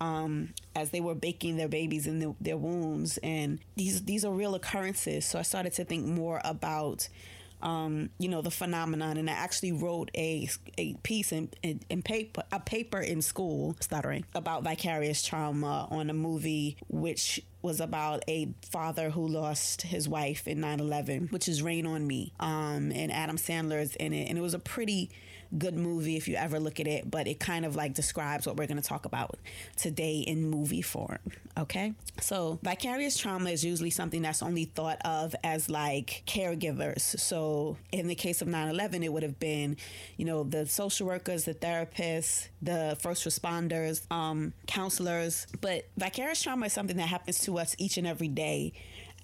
um, 0.00 0.50
as 0.74 0.90
they 0.90 1.00
were 1.00 1.14
baking 1.14 1.56
their 1.56 1.68
babies 1.68 2.06
in 2.06 2.18
the, 2.18 2.34
their 2.40 2.56
wombs, 2.56 3.18
and 3.22 3.58
these 3.76 4.04
these 4.04 4.24
are 4.24 4.32
real 4.32 4.54
occurrences. 4.54 5.24
So 5.24 5.38
I 5.38 5.42
started 5.42 5.72
to 5.74 5.84
think 5.84 6.06
more 6.06 6.40
about. 6.44 7.08
Um, 7.62 8.08
you 8.18 8.30
know 8.30 8.40
the 8.40 8.50
phenomenon, 8.50 9.18
and 9.18 9.28
I 9.28 9.34
actually 9.34 9.72
wrote 9.72 10.10
a 10.16 10.48
a 10.78 10.94
piece 11.02 11.30
in, 11.30 11.50
in, 11.62 11.80
in, 11.90 12.00
paper 12.00 12.42
a 12.50 12.58
paper 12.58 12.98
in 12.98 13.20
school, 13.20 13.76
stuttering 13.80 14.24
about 14.34 14.62
vicarious 14.62 15.22
trauma 15.22 15.86
on 15.90 16.08
a 16.08 16.14
movie 16.14 16.78
which 16.88 17.42
was 17.60 17.78
about 17.78 18.22
a 18.26 18.54
father 18.62 19.10
who 19.10 19.28
lost 19.28 19.82
his 19.82 20.08
wife 20.08 20.48
in 20.48 20.58
9-11 20.58 21.30
which 21.30 21.48
is 21.48 21.62
rain 21.62 21.84
on 21.84 22.06
me 22.06 22.32
um, 22.40 22.90
and 22.92 23.12
adam 23.12 23.36
sandler 23.36 23.78
is 23.82 23.94
in 23.96 24.14
it 24.14 24.30
and 24.30 24.38
it 24.38 24.40
was 24.40 24.54
a 24.54 24.58
pretty 24.58 25.10
good 25.58 25.74
movie 25.74 26.16
if 26.16 26.28
you 26.28 26.36
ever 26.36 26.60
look 26.60 26.80
at 26.80 26.86
it, 26.86 27.10
but 27.10 27.26
it 27.26 27.40
kind 27.40 27.64
of 27.64 27.76
like 27.76 27.94
describes 27.94 28.46
what 28.46 28.56
we're 28.56 28.66
going 28.66 28.80
to 28.80 28.86
talk 28.86 29.04
about 29.04 29.38
today 29.76 30.18
in 30.18 30.48
movie 30.48 30.82
form. 30.82 31.18
Okay. 31.58 31.94
So, 32.20 32.58
vicarious 32.62 33.16
trauma 33.16 33.50
is 33.50 33.64
usually 33.64 33.90
something 33.90 34.22
that's 34.22 34.42
only 34.42 34.66
thought 34.66 34.98
of 35.04 35.34
as 35.42 35.68
like 35.68 36.22
caregivers. 36.26 37.00
So, 37.00 37.76
in 37.92 38.06
the 38.06 38.14
case 38.14 38.42
of 38.42 38.48
9 38.48 38.68
11, 38.68 39.02
it 39.02 39.12
would 39.12 39.22
have 39.22 39.38
been, 39.38 39.76
you 40.16 40.24
know, 40.24 40.44
the 40.44 40.66
social 40.66 41.06
workers, 41.06 41.44
the 41.44 41.54
therapists, 41.54 42.48
the 42.62 42.96
first 43.00 43.26
responders, 43.26 44.02
um, 44.12 44.52
counselors. 44.66 45.46
But 45.60 45.88
vicarious 45.96 46.42
trauma 46.42 46.66
is 46.66 46.72
something 46.72 46.96
that 46.96 47.08
happens 47.08 47.40
to 47.40 47.58
us 47.58 47.74
each 47.78 47.98
and 47.98 48.06
every 48.06 48.28
day 48.28 48.72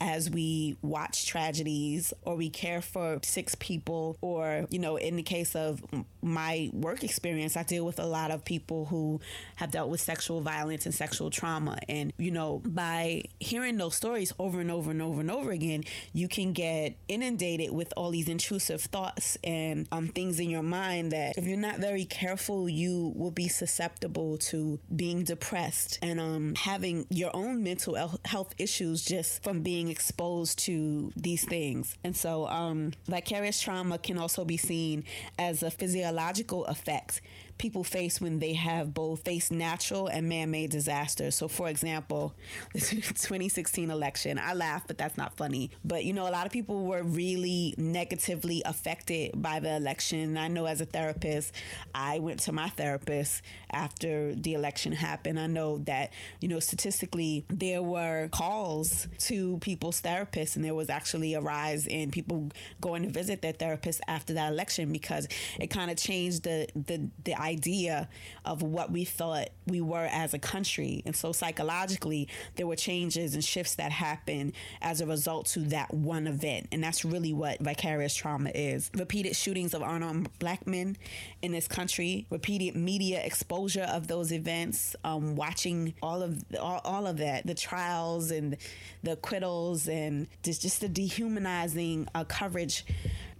as 0.01 0.31
we 0.31 0.77
watch 0.83 1.27
tragedies 1.27 2.13
or 2.23 2.37
we 2.37 2.51
care 2.51 2.81
for 2.81 3.19
six 3.23 3.55
people 3.55 4.17
or 4.21 4.67
you 4.71 4.79
know 4.79 4.97
in 4.97 5.17
the 5.17 5.23
case 5.23 5.55
of 5.55 5.83
my 6.23 6.71
work 6.73 7.05
experience 7.05 7.57
i 7.57 7.63
deal 7.63 7.85
with 7.85 7.99
a 7.99 8.07
lot 8.07 8.31
of 8.31 8.45
people 8.45 8.87
who 8.87 9.21
have 9.57 9.71
dealt 9.71 9.89
with 9.89 10.01
sexual 10.01 10.41
violence 10.41 10.87
and 10.87 10.95
sexual 10.95 11.31
trauma. 11.31 11.79
And 11.89 12.13
you 12.19 12.31
know 12.31 12.63
by 12.65 13.25
hearing 13.41 13.77
those 13.77 13.95
stories 13.95 14.33
over 14.39 14.61
and 14.61 14.71
over 14.71 14.91
and 14.91 15.03
over 15.03 15.21
and 15.21 15.31
over 15.31 15.51
again 15.51 15.85
you 16.13 16.29
can 16.29 16.53
get 16.53 16.97
inundated 17.09 17.73
with 17.73 17.93
all 17.97 18.11
these 18.11 18.29
intrusive 18.29 18.81
thoughts 18.81 19.37
and 19.45 19.87
um, 19.93 20.09
things 20.09 20.41
in 20.41 20.51
your 20.51 20.63
mind 20.63 21.13
that 21.13 21.37
if 21.37 21.47
you're 21.47 21.57
not 21.57 21.79
very 21.79 22.05
careful 22.05 22.69
you 22.69 23.13
will 23.17 23.31
be 23.31 23.49
susceptible 23.49 24.39
to 24.39 24.79
being 24.95 25.25
depressed 25.25 25.99
and 26.03 26.21
um, 26.21 26.55
having 26.55 27.07
your 27.11 27.31
own 27.35 27.63
mental 27.63 27.97
health 28.25 28.55
issues 28.59 29.05
just 29.05 29.43
from 29.43 29.63
being 29.63 29.86
being 29.87 29.95
exposed 29.95 30.59
to 30.59 31.13
these 31.17 31.45
things. 31.45 31.97
And 32.05 32.17
so, 32.17 32.47
um, 32.49 32.93
vicarious 33.07 33.61
trauma 33.61 33.99
can 33.99 34.19
also 34.19 34.45
be 34.45 34.57
seen 34.57 35.05
as 35.39 35.63
a 35.63 35.71
physiological 35.71 36.65
effect 36.67 37.21
people 37.59 37.85
face 37.85 38.21
when 38.21 38.39
they 38.39 38.53
have 38.55 38.93
both 38.93 39.25
faced 39.25 39.51
natural 39.51 40.07
and 40.09 40.29
man-made 40.29 40.71
disasters. 40.71 41.35
So, 41.35 41.49
for 41.49 41.69
example, 41.69 42.35
the 42.73 42.81
2016 42.81 43.91
election, 43.91 44.39
I 44.39 44.55
laugh, 44.55 44.87
but 44.87 44.99
that's 44.99 45.17
not 45.17 45.37
funny. 45.37 45.71
But 45.85 46.05
you 46.05 46.13
know, 46.13 46.29
a 46.29 46.31
lot 46.31 46.47
of 46.47 46.53
people 46.53 46.85
were 46.85 47.03
really 47.03 47.75
negatively 47.77 48.63
affected 48.65 49.41
by 49.41 49.61
the 49.61 49.77
election. 49.77 50.37
I 50.37 50.49
know 50.49 50.67
as 50.67 50.81
a 50.81 50.87
therapist, 50.87 51.55
I 51.95 52.19
went 52.19 52.41
to 52.41 52.53
my 52.53 52.69
therapist 52.69 53.43
after 53.71 54.35
the 54.35 54.55
election 54.55 54.93
happened. 54.93 55.39
I 55.39 55.47
know 55.47 55.79
that 55.79 56.13
you 56.41 56.49
know 56.49 56.61
statistically 56.61 57.45
there 57.49 57.83
were 57.83 58.29
calls 58.29 59.09
to 59.21 59.59
people's 59.59 60.03
therapists, 60.03 60.57
and 60.57 60.65
there 60.65 60.75
was 60.75 60.91
actually 60.91 61.35
a 61.35 61.41
rise 61.41 61.87
in 61.87 62.11
people 62.11 62.51
going 62.81 63.03
to 63.03 63.11
visit 63.11 63.43
their 63.43 63.53
therapist 63.53 64.01
after 64.09 64.35
that 64.35 64.53
election 64.53 64.93
because 64.93 65.29
it 65.59 65.69
kind 65.69 65.91
of 65.91 65.97
changed 65.97 66.43
the 66.45 66.67
the 66.75 67.09
the 67.25 67.35
idea 67.47 68.09
of 68.45 68.63
what 68.63 68.91
we 68.91 69.05
thought 69.05 69.49
we 69.67 69.81
were 69.81 70.09
as 70.11 70.35
a 70.35 70.39
country. 70.39 71.03
And 71.07 71.15
so 71.15 71.33
psychologically, 71.33 72.29
there 72.57 72.67
were 72.67 72.77
changes 72.77 73.35
and 73.35 73.45
shifts 73.45 73.77
that 73.77 73.93
happened 73.93 74.53
as 74.83 75.01
a 75.01 75.07
result 75.07 75.47
to 75.47 75.61
that 75.61 75.93
one 75.95 76.27
event. 76.27 76.69
And 76.73 76.83
that's 76.83 77.05
really 77.05 77.33
what 77.33 77.61
vicarious 77.61 78.15
trauma 78.15 78.51
is. 78.55 78.91
Repeated 78.95 79.37
shootings 79.37 79.75
of 79.75 79.83
unarmed 79.83 80.29
black 80.39 80.67
men 80.67 80.97
in 81.43 81.53
this 81.53 81.69
country, 81.69 82.27
repeated 82.31 82.77
media 82.77 83.23
exposure 83.25 83.87
of 83.89 84.09
those 84.09 84.33
events, 84.33 84.97
um, 85.05 85.37
watching 85.37 85.95
all 86.03 86.23
of 86.23 86.45
all, 86.61 86.81
all 86.85 87.07
of 87.07 87.19
that, 87.19 87.47
the 87.47 87.55
trials 87.55 88.31
and 88.31 88.57
the 89.03 89.13
acquittals 89.13 89.89
and 89.89 90.27
just, 90.43 90.63
just 90.63 90.81
the 90.81 90.89
dehumanizing 90.89 92.09
uh, 92.15 92.25
coverage 92.25 92.85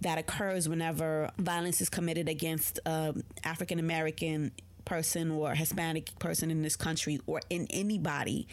that 0.01 0.17
occurs 0.17 0.69
whenever 0.69 1.29
violence 1.37 1.81
is 1.81 1.89
committed 1.89 2.29
against 2.29 2.79
uh, 2.85 3.13
African 3.43 3.79
American 3.79 4.51
person 4.85 5.31
or 5.31 5.53
Hispanic 5.53 6.17
person 6.17 6.49
in 6.49 6.61
this 6.61 6.77
country 6.77 7.19
or 7.27 7.41
in 7.49 7.67
anybody 7.69 8.47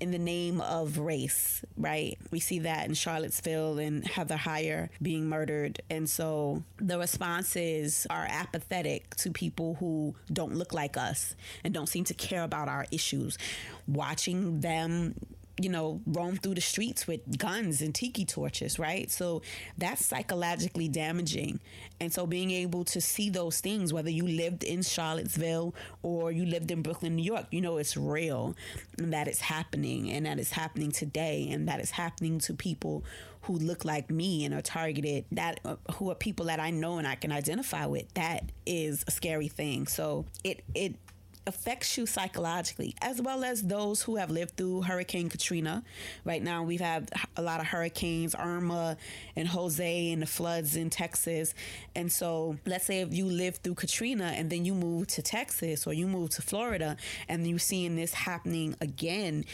in 0.00 0.10
the 0.10 0.18
name 0.18 0.60
of 0.60 0.98
race, 0.98 1.64
right? 1.76 2.18
We 2.30 2.40
see 2.40 2.60
that 2.60 2.86
in 2.86 2.94
Charlottesville 2.94 3.78
and 3.78 4.04
Heather 4.06 4.36
Heyer 4.36 4.88
being 5.00 5.28
murdered. 5.28 5.80
And 5.90 6.08
so 6.08 6.62
the 6.78 6.98
responses 6.98 8.06
are 8.10 8.26
apathetic 8.28 9.14
to 9.16 9.30
people 9.30 9.76
who 9.78 10.14
don't 10.32 10.56
look 10.56 10.72
like 10.72 10.96
us 10.96 11.34
and 11.62 11.72
don't 11.72 11.88
seem 11.88 12.04
to 12.04 12.14
care 12.14 12.42
about 12.42 12.68
our 12.68 12.86
issues. 12.90 13.38
Watching 13.86 14.60
them 14.60 15.14
you 15.60 15.68
know, 15.68 16.00
roam 16.06 16.36
through 16.36 16.54
the 16.54 16.60
streets 16.60 17.06
with 17.06 17.38
guns 17.38 17.80
and 17.80 17.94
tiki 17.94 18.24
torches, 18.24 18.78
right? 18.78 19.10
So 19.10 19.42
that's 19.78 20.04
psychologically 20.04 20.88
damaging. 20.88 21.60
And 22.00 22.12
so 22.12 22.26
being 22.26 22.50
able 22.50 22.84
to 22.86 23.00
see 23.00 23.30
those 23.30 23.60
things, 23.60 23.92
whether 23.92 24.10
you 24.10 24.26
lived 24.26 24.64
in 24.64 24.82
Charlottesville 24.82 25.74
or 26.02 26.32
you 26.32 26.44
lived 26.44 26.70
in 26.70 26.82
Brooklyn, 26.82 27.14
New 27.14 27.22
York, 27.22 27.46
you 27.50 27.60
know 27.60 27.76
it's 27.76 27.96
real 27.96 28.56
and 28.98 29.12
that 29.12 29.28
it's 29.28 29.40
happening 29.40 30.10
and 30.10 30.26
that 30.26 30.38
it's 30.38 30.50
happening 30.50 30.90
today 30.90 31.48
and 31.50 31.68
that 31.68 31.78
it's 31.78 31.92
happening 31.92 32.38
to 32.40 32.54
people 32.54 33.04
who 33.42 33.54
look 33.58 33.84
like 33.84 34.10
me 34.10 34.44
and 34.44 34.54
are 34.54 34.62
targeted 34.62 35.24
that 35.30 35.60
uh, 35.64 35.76
who 35.94 36.10
are 36.10 36.14
people 36.14 36.46
that 36.46 36.60
I 36.60 36.70
know 36.70 36.98
and 36.98 37.06
I 37.06 37.14
can 37.14 37.30
identify 37.30 37.86
with 37.86 38.12
that 38.14 38.50
is 38.64 39.04
a 39.06 39.10
scary 39.10 39.48
thing 39.48 39.86
so 39.86 40.24
it 40.42 40.64
it 40.74 40.94
affects 41.46 41.96
you 41.98 42.06
psychologically, 42.06 42.94
as 43.02 43.20
well 43.20 43.44
as 43.44 43.62
those 43.62 44.02
who 44.02 44.16
have 44.16 44.30
lived 44.30 44.56
through 44.56 44.82
Hurricane 44.82 45.28
Katrina. 45.28 45.82
Right 46.24 46.42
now, 46.42 46.62
we've 46.62 46.80
had 46.80 47.10
a 47.36 47.42
lot 47.42 47.60
of 47.60 47.66
hurricanes, 47.66 48.34
Irma 48.34 48.96
and 49.36 49.48
Jose, 49.48 50.10
and 50.12 50.22
the 50.22 50.26
floods 50.26 50.76
in 50.76 50.90
Texas. 50.90 51.54
And 51.94 52.10
so, 52.10 52.56
let's 52.66 52.86
say 52.86 53.00
if 53.00 53.12
you 53.12 53.26
lived 53.26 53.62
through 53.62 53.74
Katrina 53.74 54.32
and 54.36 54.50
then 54.50 54.64
you 54.64 54.74
move 54.74 55.08
to 55.08 55.22
Texas 55.22 55.86
or 55.86 55.92
you 55.92 56.06
move 56.06 56.30
to 56.30 56.42
Florida 56.42 56.96
and 57.28 57.46
you're 57.46 57.58
seeing 57.58 57.96
this 57.96 58.14
happening 58.14 58.76
again, 58.80 59.44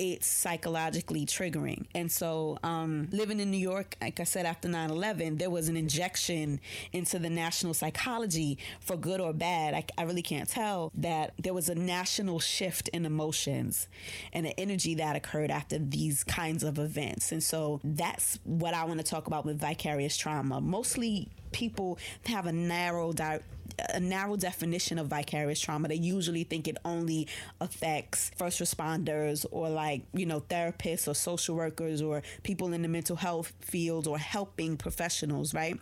it's 0.00 0.26
psychologically 0.26 1.26
triggering. 1.26 1.84
And 1.94 2.10
so, 2.10 2.58
um, 2.62 3.08
living 3.12 3.38
in 3.38 3.50
New 3.50 3.58
York, 3.58 3.98
like 4.00 4.18
I 4.18 4.24
said, 4.24 4.46
after 4.46 4.66
9 4.66 4.88
11, 4.88 5.36
there 5.36 5.50
was 5.50 5.68
an 5.68 5.76
injection 5.76 6.58
into 6.94 7.18
the 7.18 7.28
national 7.28 7.74
psychology 7.74 8.56
for 8.80 8.96
good 8.96 9.20
or 9.20 9.34
bad. 9.34 9.74
I, 9.74 9.84
I 9.98 10.04
really 10.04 10.22
can't 10.22 10.48
tell 10.48 10.90
that 10.94 11.34
there 11.38 11.52
was 11.52 11.68
a 11.68 11.74
national 11.74 12.40
shift 12.40 12.88
in 12.88 13.04
emotions 13.04 13.88
and 14.32 14.46
the 14.46 14.58
energy 14.58 14.94
that 14.94 15.16
occurred 15.16 15.50
after 15.50 15.78
these 15.78 16.24
kinds 16.24 16.64
of 16.64 16.78
events. 16.78 17.30
And 17.30 17.42
so 17.42 17.78
that's 17.84 18.38
what 18.44 18.72
I 18.72 18.84
want 18.84 19.00
to 19.00 19.04
talk 19.04 19.26
about 19.26 19.44
with 19.44 19.60
vicarious 19.60 20.16
trauma. 20.16 20.62
Mostly 20.62 21.28
people 21.52 21.98
have 22.24 22.46
a 22.46 22.52
narrow 22.52 23.12
di- 23.12 23.40
a 23.90 24.00
narrow 24.00 24.36
definition 24.36 24.98
of 24.98 25.06
vicarious 25.06 25.60
trauma. 25.60 25.88
They 25.88 25.94
usually 25.96 26.44
think 26.44 26.68
it 26.68 26.76
only 26.84 27.28
affects 27.60 28.30
first 28.36 28.60
responders 28.60 29.46
or 29.50 29.68
like, 29.68 30.02
you 30.12 30.26
know, 30.26 30.40
therapists 30.40 31.08
or 31.08 31.14
social 31.14 31.56
workers 31.56 32.02
or 32.02 32.22
people 32.42 32.72
in 32.72 32.82
the 32.82 32.88
mental 32.88 33.16
health 33.16 33.52
field 33.60 34.06
or 34.06 34.18
helping 34.18 34.76
professionals, 34.76 35.54
right? 35.54 35.78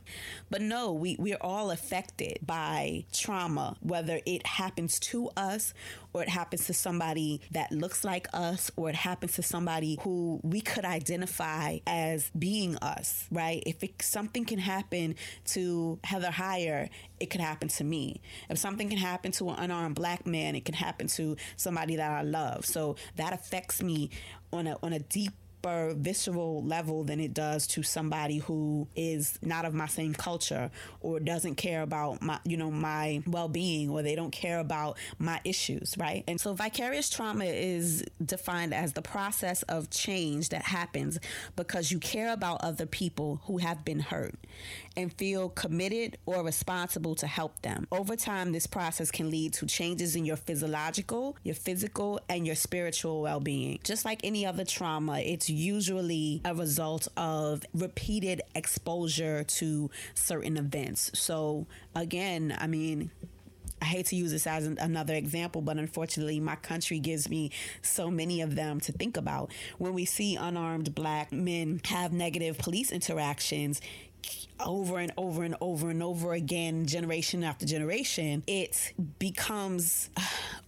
But 0.51 0.63
no, 0.63 0.93
we, 0.93 1.17
we're 1.19 1.39
all 1.41 1.71
affected 1.71 2.39
by 2.45 3.05
trauma, 3.13 3.77
whether 3.81 4.21
it 4.27 4.47
happens 4.47 4.99
to 5.01 5.31
us 5.37 5.75
or 6.13 6.23
it 6.23 6.29
happens 6.29 6.67
to 6.67 6.75
somebody 6.75 7.41
that 7.51 7.71
looks 7.71 8.05
like 8.05 8.29
us 8.33 8.71
or 8.77 8.89
it 8.89 8.95
happens 8.95 9.35
to 9.35 9.43
somebody 9.43 9.99
who 10.03 10.41
we 10.43 10.61
could 10.61 10.85
identify 10.85 11.79
as 11.87 12.31
being 12.39 12.77
us, 12.79 13.27
right? 13.31 13.63
If 13.67 13.83
it, 13.85 14.01
something 14.03 14.45
can 14.45 14.59
happen 14.59 15.15
to 15.47 15.99
Heather 16.05 16.29
Heyer, 16.29 16.89
it 17.21 17.31
could 17.31 17.41
happen 17.41 17.69
to 17.69 17.85
me. 17.85 18.21
If 18.49 18.59
something 18.59 18.89
can 18.89 18.99
happen 18.99 19.33
to 19.33 19.51
an 19.51 19.57
unarmed 19.59 19.95
black 19.95 20.27
man, 20.27 20.55
it 20.55 20.65
can 20.65 20.75
happen 20.75 21.07
to 21.09 21.37
somebody 21.57 21.97
that 21.97 22.11
I 22.11 22.23
love. 22.23 22.65
So 22.65 22.97
that 23.17 23.33
affects 23.33 23.83
me 23.83 24.11
on 24.53 24.67
a 24.67 24.79
on 24.83 24.93
a 24.93 24.99
deep 24.99 25.33
deeper 25.59 25.95
visceral 25.97 26.63
level 26.65 27.05
than 27.05 27.21
it 27.21 27.35
does 27.35 27.67
to 27.67 27.83
somebody 27.83 28.39
who 28.39 28.87
is 28.95 29.39
not 29.43 29.65
of 29.65 29.75
my 29.75 29.87
same 29.87 30.15
culture 30.15 30.71
or 31.01 31.21
doesn't 31.21 31.57
care 31.57 31.83
about 31.83 32.23
my 32.23 32.39
you 32.45 32.57
know 32.57 32.71
my 32.71 33.23
well-being 33.27 33.89
or 33.91 34.03
they 34.03 34.15
don't 34.15 34.31
care 34.31 34.59
about 34.59 34.97
my 35.19 35.41
issues 35.45 35.95
right? 35.99 36.25
And 36.29 36.41
so 36.41 36.55
vicarious 36.55 37.11
trauma 37.11 37.45
is 37.45 38.05
defined 38.25 38.75
as 38.75 38.93
the 38.93 39.03
process 39.03 39.63
of 39.65 39.91
change 39.91 40.51
that 40.51 40.63
happens 40.63 41.19
because 41.57 41.91
you 41.91 41.99
care 41.99 42.33
about 42.33 42.63
other 42.63 42.87
people 42.87 43.41
who 43.45 43.59
have 43.59 43.85
been 43.85 44.01
hurt 44.01 44.35
and 44.97 45.13
feel 45.13 45.49
committed 45.49 46.19
or 46.27 46.43
responsible 46.45 47.15
to 47.17 47.27
help 47.27 47.61
them. 47.63 47.87
Over 47.93 48.17
time 48.17 48.53
this 48.53 48.67
process 48.67 49.11
can 49.11 49.31
lead 49.31 49.55
to 49.55 49.67
changes 49.67 50.17
in 50.17 50.25
your 50.25 50.37
physiological 50.37 51.37
your 51.43 51.55
physical 51.55 52.21
and 52.29 52.47
your 52.47 52.57
spiritual 52.57 53.23
well-being. 53.23 53.81
Just 53.83 54.05
like 54.05 54.21
any 54.23 54.47
other 54.47 54.65
trauma 54.65 55.19
it's 55.19 55.49
usually 55.59 56.41
a 56.45 56.55
result 56.55 57.09
of 57.17 57.63
repeated 57.75 58.43
exposure 58.55 59.45
to 59.45 59.91
certain 60.15 60.57
events. 60.57 61.11
So, 61.15 61.67
again, 61.95 62.57
I 62.59 62.67
mean, 62.67 63.11
I 63.81 63.85
hate 63.85 64.07
to 64.07 64.17
use 64.17 64.33
this 64.33 64.47
as 64.47 64.67
an, 64.67 64.79
another 64.81 65.15
example, 65.15 65.63
but 65.63 65.77
unfortunately, 65.77 66.41
my 66.41 66.57
country 66.57 66.99
gives 66.99 67.29
me 67.29 67.51
so 67.83 68.11
many 68.11 68.41
of 68.41 68.55
them 68.55 68.81
to 68.81 68.93
think 68.93 69.17
about. 69.17 69.53
When 69.79 69.95
we 69.95 70.05
see 70.05 70.37
unarmed 70.37 70.95
black 70.95 71.33
men 71.33 71.81
have 71.85 72.13
negative 72.13 72.59
police 72.59 72.91
interactions, 72.91 73.81
over 74.61 74.99
and 74.99 75.13
over 75.17 75.45
and 75.45 75.55
over 75.61 75.91
and 75.91 76.03
over 76.03 76.33
again, 76.33 76.87
generation 76.87 77.45
after 77.45 77.65
generation, 77.65 78.43
it 78.47 78.93
becomes 79.19 80.11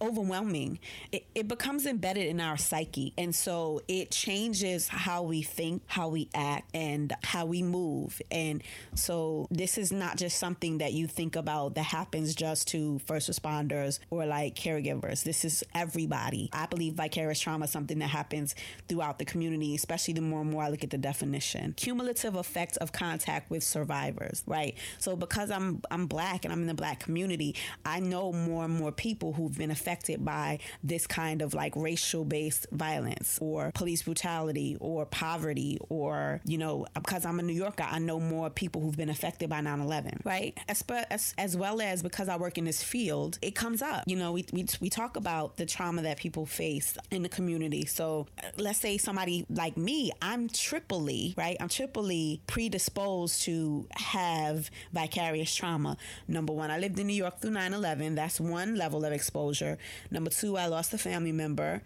overwhelming. 0.01 0.79
It, 1.11 1.25
it, 1.35 1.47
becomes 1.47 1.85
embedded 1.85 2.27
in 2.27 2.39
our 2.39 2.57
psyche. 2.57 3.13
And 3.17 3.35
so 3.35 3.81
it 3.87 4.09
changes 4.09 4.87
how 4.87 5.21
we 5.23 5.41
think, 5.41 5.83
how 5.85 6.07
we 6.07 6.29
act, 6.33 6.69
and 6.73 7.13
how 7.23 7.45
we 7.45 7.61
move. 7.61 8.21
And 8.31 8.63
so 8.95 9.47
this 9.51 9.77
is 9.77 9.91
not 9.91 10.17
just 10.17 10.39
something 10.39 10.79
that 10.79 10.93
you 10.93 11.07
think 11.07 11.35
about 11.35 11.75
that 11.75 11.83
happens 11.83 12.33
just 12.33 12.69
to 12.69 12.99
first 12.99 13.29
responders 13.29 13.99
or 14.09 14.25
like 14.25 14.55
caregivers. 14.55 15.23
This 15.23 15.45
is 15.45 15.63
everybody. 15.75 16.49
I 16.53 16.65
believe 16.65 16.93
vicarious 16.93 17.39
trauma 17.39 17.65
is 17.65 17.71
something 17.71 17.99
that 17.99 18.07
happens 18.09 18.55
throughout 18.87 19.19
the 19.19 19.25
community, 19.25 19.75
especially 19.75 20.13
the 20.15 20.21
more 20.21 20.41
and 20.41 20.49
more 20.49 20.63
I 20.63 20.69
look 20.69 20.83
at 20.83 20.89
the 20.89 20.97
definition. 20.97 21.73
Cumulative 21.77 22.35
effects 22.35 22.77
of 22.77 22.91
contact 22.91 23.51
with 23.51 23.63
survivors, 23.63 24.43
right? 24.47 24.75
So 24.97 25.15
because 25.15 25.51
I'm 25.51 25.81
I'm 25.91 26.07
black 26.07 26.45
and 26.45 26.53
I'm 26.53 26.61
in 26.61 26.67
the 26.67 26.73
black 26.73 27.01
community, 27.01 27.55
I 27.85 27.99
know 27.99 28.31
more 28.31 28.63
and 28.63 28.73
more 28.73 28.91
people 28.91 29.33
who've 29.33 29.55
been 29.55 29.69
affected 29.69 29.90
by 30.23 30.59
this 30.83 31.07
kind 31.07 31.41
of 31.41 31.53
like 31.53 31.73
racial 31.75 32.25
based 32.25 32.67
violence 32.71 33.37
or 33.41 33.71
police 33.73 34.03
brutality 34.03 34.77
or 34.79 35.05
poverty 35.05 35.77
or 35.89 36.41
you 36.45 36.57
know 36.57 36.85
because 36.95 37.25
I'm 37.25 37.39
a 37.39 37.43
New 37.43 37.53
Yorker, 37.53 37.85
I 37.89 37.99
know 37.99 38.19
more 38.19 38.49
people 38.49 38.81
who've 38.81 38.95
been 38.97 39.09
affected 39.09 39.49
by 39.49 39.61
9/11, 39.61 40.25
right? 40.25 40.57
As, 40.67 40.83
as, 41.09 41.33
as 41.37 41.57
well 41.57 41.81
as 41.81 42.01
because 42.03 42.29
I 42.29 42.37
work 42.37 42.57
in 42.57 42.65
this 42.65 42.83
field, 42.83 43.37
it 43.41 43.55
comes 43.55 43.81
up. 43.81 44.03
You 44.07 44.15
know, 44.15 44.31
we, 44.31 44.45
we 44.51 44.65
we 44.79 44.89
talk 44.89 45.15
about 45.17 45.57
the 45.57 45.65
trauma 45.65 46.01
that 46.03 46.17
people 46.17 46.45
face 46.45 46.97
in 47.09 47.23
the 47.23 47.29
community. 47.29 47.85
So 47.85 48.27
uh, 48.43 48.47
let's 48.57 48.79
say 48.79 48.97
somebody 48.97 49.45
like 49.49 49.77
me, 49.77 50.11
I'm 50.21 50.47
triply, 50.49 51.33
right? 51.37 51.57
I'm 51.59 51.69
triply 51.69 52.41
predisposed 52.47 53.43
to 53.43 53.87
have 53.91 54.69
vicarious 54.93 55.53
trauma. 55.53 55.97
Number 56.27 56.53
one, 56.53 56.71
I 56.71 56.77
lived 56.77 56.99
in 56.99 57.07
New 57.07 57.13
York 57.13 57.39
through 57.39 57.51
9 57.51 57.73
11. 57.73 58.15
That's 58.15 58.39
one 58.39 58.75
level 58.75 59.05
of 59.05 59.13
exposure. 59.13 59.77
Number 60.09 60.29
two, 60.29 60.57
I 60.57 60.67
lost 60.67 60.93
a 60.93 60.97
family 60.97 61.31
member. 61.31 61.81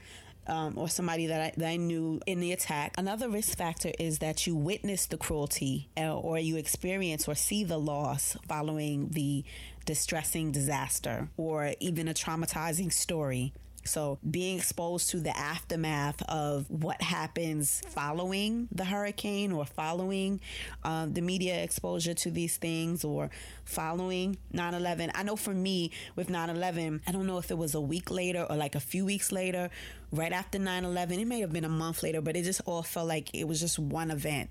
Um, 0.48 0.78
or 0.78 0.88
somebody 0.88 1.26
that 1.26 1.42
I, 1.42 1.54
that 1.58 1.68
I 1.68 1.78
knew 1.78 2.22
in 2.28 2.40
the 2.40 2.52
attack. 2.52 2.94
Another 3.00 3.28
risk 3.28 3.58
factor 3.58 3.92
is 3.98 4.20
that 4.20 4.46
you 4.46 4.56
witness 4.56 5.08
the 5.08 5.18
cruelty 5.18 5.90
uh, 5.98 6.16
or 6.16 6.38
you 6.38 6.58
experience 6.58 7.28
or 7.28 7.34
see 7.34 7.64
the 7.64 7.80
loss 7.80 8.38
following 8.48 9.10
the 9.10 9.44
distressing 9.86 10.52
disaster 10.52 11.30
or 11.36 11.74
even 11.80 12.08
a 12.08 12.14
traumatizing 12.14 12.94
story. 12.94 13.54
So 13.86 14.18
being 14.30 14.58
exposed 14.58 15.12
to 15.12 15.20
the 15.20 15.36
aftermath 15.38 16.22
of 16.24 16.66
what 16.70 17.02
happens 17.02 17.82
following 17.88 18.68
the 18.72 18.86
hurricane 18.86 19.52
or 19.52 19.66
following 19.66 20.42
um, 20.84 21.14
the 21.14 21.22
media 21.22 21.64
exposure 21.64 22.14
to 22.16 22.32
these 22.32 22.58
things 22.58 23.04
or 23.04 23.30
following 23.64 24.38
9-11 24.54 25.12
i 25.16 25.24
know 25.24 25.36
for 25.36 25.54
me 25.54 25.92
with 26.16 26.28
9-11 26.28 27.02
i 27.08 27.12
don't 27.12 27.26
know 27.26 27.38
if 27.38 27.50
it 27.50 27.58
was 27.58 27.74
a 27.74 27.82
week 27.82 28.12
later 28.12 28.46
or 28.50 28.56
like 28.56 28.76
a 28.76 28.80
few 28.80 29.06
weeks 29.06 29.32
later 29.32 29.70
right 30.12 30.32
after 30.32 30.60
9-11 30.60 31.20
it 31.22 31.26
may 31.26 31.40
have 31.40 31.52
been 31.52 31.66
a 31.66 31.70
month 31.70 32.04
later 32.04 32.22
but 32.22 32.36
it 32.36 32.44
just 32.44 32.62
all 32.66 32.84
felt 32.84 33.08
like 33.08 33.34
it 33.34 33.48
was 33.48 33.60
just 33.60 33.80
one 33.80 34.12
event 34.12 34.50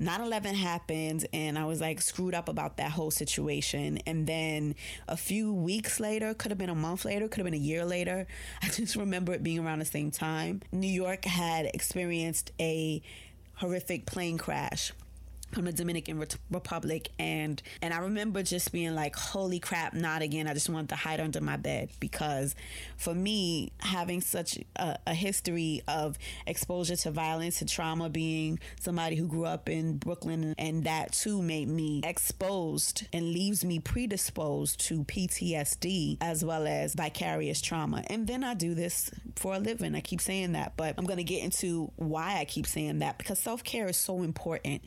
9-11 0.00 0.54
happened 0.54 1.26
and 1.32 1.58
i 1.58 1.64
was 1.64 1.80
like 1.80 2.00
screwed 2.00 2.34
up 2.34 2.48
about 2.48 2.76
that 2.76 2.90
whole 2.92 3.10
situation. 3.10 3.98
And 4.06 4.26
then 4.26 4.74
a 5.08 5.16
few 5.16 5.52
weeks 5.52 6.00
later 6.00 6.34
could 6.34 6.50
have 6.50 6.58
been 6.58 6.70
a 6.70 6.74
month 6.74 7.04
later 7.04 7.28
could 7.28 7.38
have 7.38 7.44
been 7.44 7.54
a 7.54 7.56
year 7.56 7.84
later 7.84 8.26
i 8.62 8.68
just 8.68 8.96
remember 8.96 9.32
it 9.32 9.42
being 9.42 9.58
around 9.58 9.78
the 9.78 9.84
same 9.84 10.10
time 10.10 10.62
new 10.72 10.86
york 10.86 11.24
had 11.24 11.66
experienced 11.66 12.52
a 12.60 13.02
horrific 13.54 14.06
plane 14.06 14.38
crash 14.38 14.92
from 15.52 15.66
the 15.66 15.72
Dominican 15.72 16.18
Re- 16.18 16.26
Republic, 16.50 17.10
and 17.18 17.62
and 17.80 17.92
I 17.92 17.98
remember 17.98 18.42
just 18.42 18.72
being 18.72 18.94
like, 18.94 19.14
"Holy 19.14 19.58
crap, 19.58 19.94
not 19.94 20.22
again!" 20.22 20.48
I 20.48 20.54
just 20.54 20.68
wanted 20.68 20.90
to 20.90 20.96
hide 20.96 21.20
under 21.20 21.40
my 21.40 21.56
bed 21.56 21.90
because, 22.00 22.54
for 22.96 23.14
me, 23.14 23.72
having 23.78 24.20
such 24.20 24.58
a, 24.76 24.98
a 25.06 25.14
history 25.14 25.82
of 25.86 26.18
exposure 26.46 26.96
to 26.96 27.10
violence 27.10 27.60
and 27.60 27.68
trauma, 27.68 28.08
being 28.08 28.58
somebody 28.80 29.16
who 29.16 29.26
grew 29.26 29.44
up 29.44 29.68
in 29.68 29.98
Brooklyn, 29.98 30.54
and 30.58 30.84
that 30.84 31.12
too 31.12 31.42
made 31.42 31.68
me 31.68 32.00
exposed 32.04 33.06
and 33.12 33.32
leaves 33.32 33.64
me 33.64 33.78
predisposed 33.78 34.80
to 34.80 35.04
PTSD 35.04 36.18
as 36.20 36.44
well 36.44 36.66
as 36.66 36.94
vicarious 36.94 37.60
trauma. 37.60 38.02
And 38.08 38.26
then 38.26 38.44
I 38.44 38.54
do 38.54 38.74
this 38.74 39.10
for 39.36 39.54
a 39.54 39.58
living. 39.58 39.94
I 39.94 40.00
keep 40.00 40.20
saying 40.20 40.52
that, 40.52 40.76
but 40.76 40.94
I'm 40.96 41.04
going 41.04 41.18
to 41.18 41.24
get 41.24 41.42
into 41.42 41.90
why 41.96 42.38
I 42.38 42.44
keep 42.44 42.66
saying 42.66 43.00
that 43.00 43.18
because 43.18 43.38
self 43.38 43.62
care 43.64 43.88
is 43.88 43.96
so 43.96 44.22
important 44.22 44.82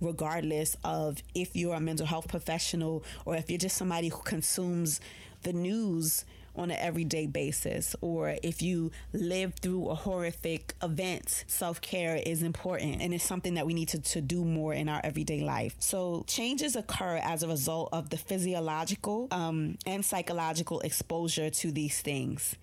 regardless 0.00 0.76
of 0.84 1.22
if 1.34 1.54
you're 1.56 1.74
a 1.74 1.80
mental 1.80 2.06
health 2.06 2.28
professional 2.28 3.02
or 3.24 3.36
if 3.36 3.50
you're 3.50 3.58
just 3.58 3.76
somebody 3.76 4.08
who 4.08 4.22
consumes 4.22 5.00
the 5.42 5.52
news 5.52 6.24
on 6.56 6.70
an 6.70 6.76
everyday 6.78 7.26
basis 7.26 7.96
or 8.00 8.36
if 8.42 8.62
you 8.62 8.90
live 9.12 9.54
through 9.60 9.88
a 9.88 9.94
horrific 9.94 10.74
event 10.82 11.44
self-care 11.46 12.16
is 12.24 12.42
important 12.42 13.00
and 13.00 13.12
it's 13.12 13.24
something 13.24 13.54
that 13.54 13.66
we 13.66 13.74
need 13.74 13.88
to, 13.88 13.98
to 13.98 14.20
do 14.20 14.44
more 14.44 14.72
in 14.72 14.88
our 14.88 15.00
everyday 15.02 15.40
life. 15.40 15.74
So 15.78 16.24
changes 16.26 16.76
occur 16.76 17.20
as 17.22 17.42
a 17.42 17.48
result 17.48 17.88
of 17.92 18.10
the 18.10 18.16
physiological 18.16 19.28
um, 19.30 19.78
and 19.86 20.04
psychological 20.04 20.80
exposure 20.80 21.50
to 21.50 21.72
these 21.72 22.00
things. 22.00 22.54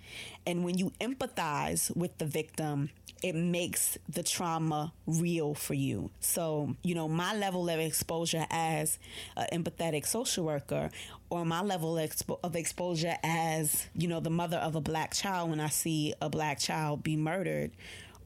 And 0.45 0.63
when 0.63 0.77
you 0.77 0.91
empathize 1.01 1.95
with 1.95 2.17
the 2.17 2.25
victim 2.25 2.89
it 3.21 3.35
makes 3.35 3.97
the 4.09 4.23
trauma 4.23 4.93
real 5.05 5.53
for 5.53 5.73
you. 5.73 6.09
So, 6.19 6.75
you 6.83 6.95
know, 6.95 7.07
my 7.07 7.35
level 7.35 7.69
of 7.69 7.79
exposure 7.79 8.45
as 8.49 8.97
an 9.37 9.63
empathetic 9.63 10.05
social 10.05 10.45
worker 10.45 10.89
or 11.29 11.45
my 11.45 11.61
level 11.61 11.97
of, 11.97 12.09
expo- 12.09 12.39
of 12.43 12.55
exposure 12.55 13.15
as, 13.23 13.87
you 13.95 14.07
know, 14.07 14.19
the 14.19 14.29
mother 14.29 14.57
of 14.57 14.75
a 14.75 14.81
black 14.81 15.13
child 15.13 15.51
when 15.51 15.59
I 15.59 15.69
see 15.69 16.13
a 16.21 16.29
black 16.29 16.59
child 16.59 17.03
be 17.03 17.15
murdered 17.15 17.71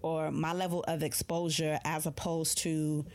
or 0.02 0.32
my 0.32 0.54
level 0.54 0.84
of 0.88 1.04
exposure 1.04 1.80
as 1.84 2.06
opposed 2.06 2.60
to 2.60 3.06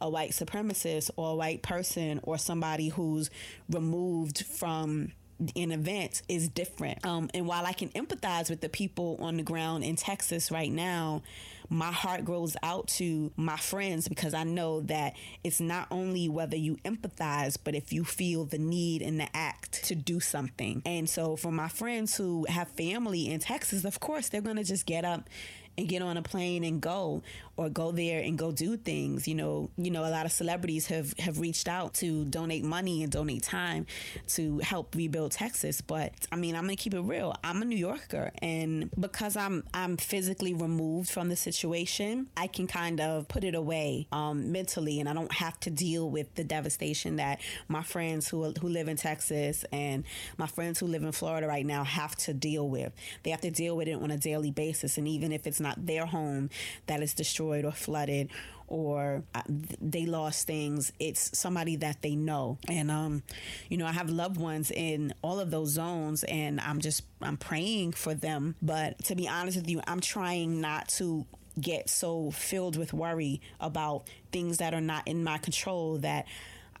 a 0.00 0.08
white 0.08 0.30
supremacist 0.30 1.10
or 1.16 1.32
a 1.32 1.34
white 1.34 1.62
person 1.62 2.20
or 2.22 2.38
somebody 2.38 2.88
who's 2.88 3.30
removed 3.68 4.44
from 4.46 5.12
an 5.56 5.72
event 5.72 6.22
is 6.28 6.48
different. 6.48 7.04
Um, 7.04 7.30
and 7.34 7.46
while 7.46 7.66
I 7.66 7.72
can 7.72 7.88
empathize 7.90 8.50
with 8.50 8.60
the 8.60 8.68
people 8.68 9.16
on 9.20 9.36
the 9.36 9.42
ground 9.42 9.84
in 9.84 9.96
Texas 9.96 10.50
right 10.50 10.70
now, 10.70 11.22
my 11.70 11.92
heart 11.92 12.24
goes 12.24 12.56
out 12.64 12.88
to 12.88 13.30
my 13.36 13.56
friends 13.56 14.08
because 14.08 14.34
I 14.34 14.42
know 14.42 14.80
that 14.82 15.14
it's 15.44 15.60
not 15.60 15.86
only 15.92 16.28
whether 16.28 16.56
you 16.56 16.76
empathize, 16.84 17.56
but 17.62 17.76
if 17.76 17.92
you 17.92 18.04
feel 18.04 18.44
the 18.44 18.58
need 18.58 19.02
and 19.02 19.20
the 19.20 19.28
act 19.34 19.84
to 19.84 19.94
do 19.94 20.18
something. 20.18 20.82
And 20.84 21.08
so 21.08 21.36
for 21.36 21.52
my 21.52 21.68
friends 21.68 22.16
who 22.16 22.44
have 22.48 22.68
family 22.68 23.28
in 23.28 23.38
Texas, 23.38 23.84
of 23.84 24.00
course, 24.00 24.28
they're 24.28 24.40
going 24.40 24.56
to 24.56 24.64
just 24.64 24.84
get 24.84 25.04
up 25.04 25.30
and 25.76 25.88
get 25.88 26.02
on 26.02 26.16
a 26.16 26.22
plane 26.22 26.64
and 26.64 26.80
go 26.80 27.22
or 27.60 27.68
go 27.68 27.92
there 27.92 28.22
and 28.22 28.38
go 28.38 28.50
do 28.50 28.74
things. 28.78 29.28
You 29.28 29.34
know, 29.34 29.70
you 29.76 29.90
know, 29.90 30.06
a 30.06 30.08
lot 30.08 30.24
of 30.24 30.32
celebrities 30.32 30.86
have 30.86 31.12
have 31.18 31.38
reached 31.40 31.68
out 31.68 31.92
to 31.94 32.24
donate 32.24 32.64
money 32.64 33.02
and 33.02 33.12
donate 33.12 33.42
time 33.42 33.84
to 34.28 34.60
help 34.60 34.94
rebuild 34.94 35.32
Texas. 35.32 35.82
But 35.82 36.12
I 36.32 36.36
mean, 36.36 36.56
I'm 36.56 36.62
gonna 36.62 36.76
keep 36.76 36.94
it 36.94 37.00
real. 37.00 37.34
I'm 37.44 37.60
a 37.60 37.66
New 37.66 37.76
Yorker, 37.76 38.32
and 38.40 38.90
because 38.98 39.36
I'm 39.36 39.64
I'm 39.74 39.98
physically 39.98 40.54
removed 40.54 41.10
from 41.10 41.28
the 41.28 41.36
situation, 41.36 42.28
I 42.34 42.46
can 42.46 42.66
kind 42.66 42.98
of 42.98 43.28
put 43.28 43.44
it 43.44 43.54
away 43.54 44.06
um, 44.10 44.52
mentally, 44.52 44.98
and 44.98 45.06
I 45.06 45.12
don't 45.12 45.32
have 45.32 45.60
to 45.60 45.70
deal 45.70 46.08
with 46.08 46.34
the 46.36 46.44
devastation 46.44 47.16
that 47.16 47.40
my 47.68 47.82
friends 47.82 48.26
who 48.26 48.52
who 48.52 48.68
live 48.68 48.88
in 48.88 48.96
Texas 48.96 49.66
and 49.70 50.04
my 50.38 50.46
friends 50.46 50.78
who 50.80 50.86
live 50.86 51.02
in 51.02 51.12
Florida 51.12 51.46
right 51.46 51.66
now 51.66 51.84
have 51.84 52.16
to 52.16 52.32
deal 52.32 52.66
with. 52.70 52.94
They 53.22 53.30
have 53.30 53.42
to 53.42 53.50
deal 53.50 53.76
with 53.76 53.86
it 53.86 54.00
on 54.00 54.10
a 54.10 54.16
daily 54.16 54.50
basis, 54.50 54.96
and 54.96 55.06
even 55.06 55.30
if 55.30 55.46
it's 55.46 55.60
not 55.60 55.69
their 55.78 56.06
home 56.06 56.50
that 56.86 57.02
is 57.02 57.14
destroyed 57.14 57.64
or 57.64 57.72
flooded 57.72 58.30
or 58.70 59.24
uh, 59.34 59.42
they 59.48 60.06
lost 60.06 60.46
things. 60.46 60.92
It's 61.00 61.36
somebody 61.36 61.76
that 61.76 62.02
they 62.02 62.14
know. 62.14 62.58
And 62.68 62.90
um 62.90 63.22
you 63.68 63.76
know 63.76 63.86
i 63.86 63.92
have 63.92 64.08
loved 64.08 64.38
ones 64.38 64.70
in 64.70 65.12
all 65.22 65.40
of 65.40 65.50
those 65.50 65.70
zones 65.70 66.24
and 66.24 66.60
i'm 66.60 66.80
just 66.80 67.02
i'm 67.20 67.36
praying 67.36 67.92
for 67.92 68.14
them. 68.14 68.54
But 68.62 68.98
to 69.04 69.14
be 69.14 69.28
honest 69.28 69.56
with 69.58 69.68
you 69.68 69.80
i'm 69.86 70.00
trying 70.00 70.60
not 70.60 70.88
to 71.00 71.26
get 71.60 71.90
so 71.90 72.30
filled 72.30 72.76
with 72.76 72.92
worry 72.92 73.40
about 73.60 74.04
things 74.32 74.58
that 74.58 74.72
are 74.72 74.80
not 74.80 75.06
in 75.06 75.24
my 75.24 75.38
control 75.38 75.98
that 75.98 76.26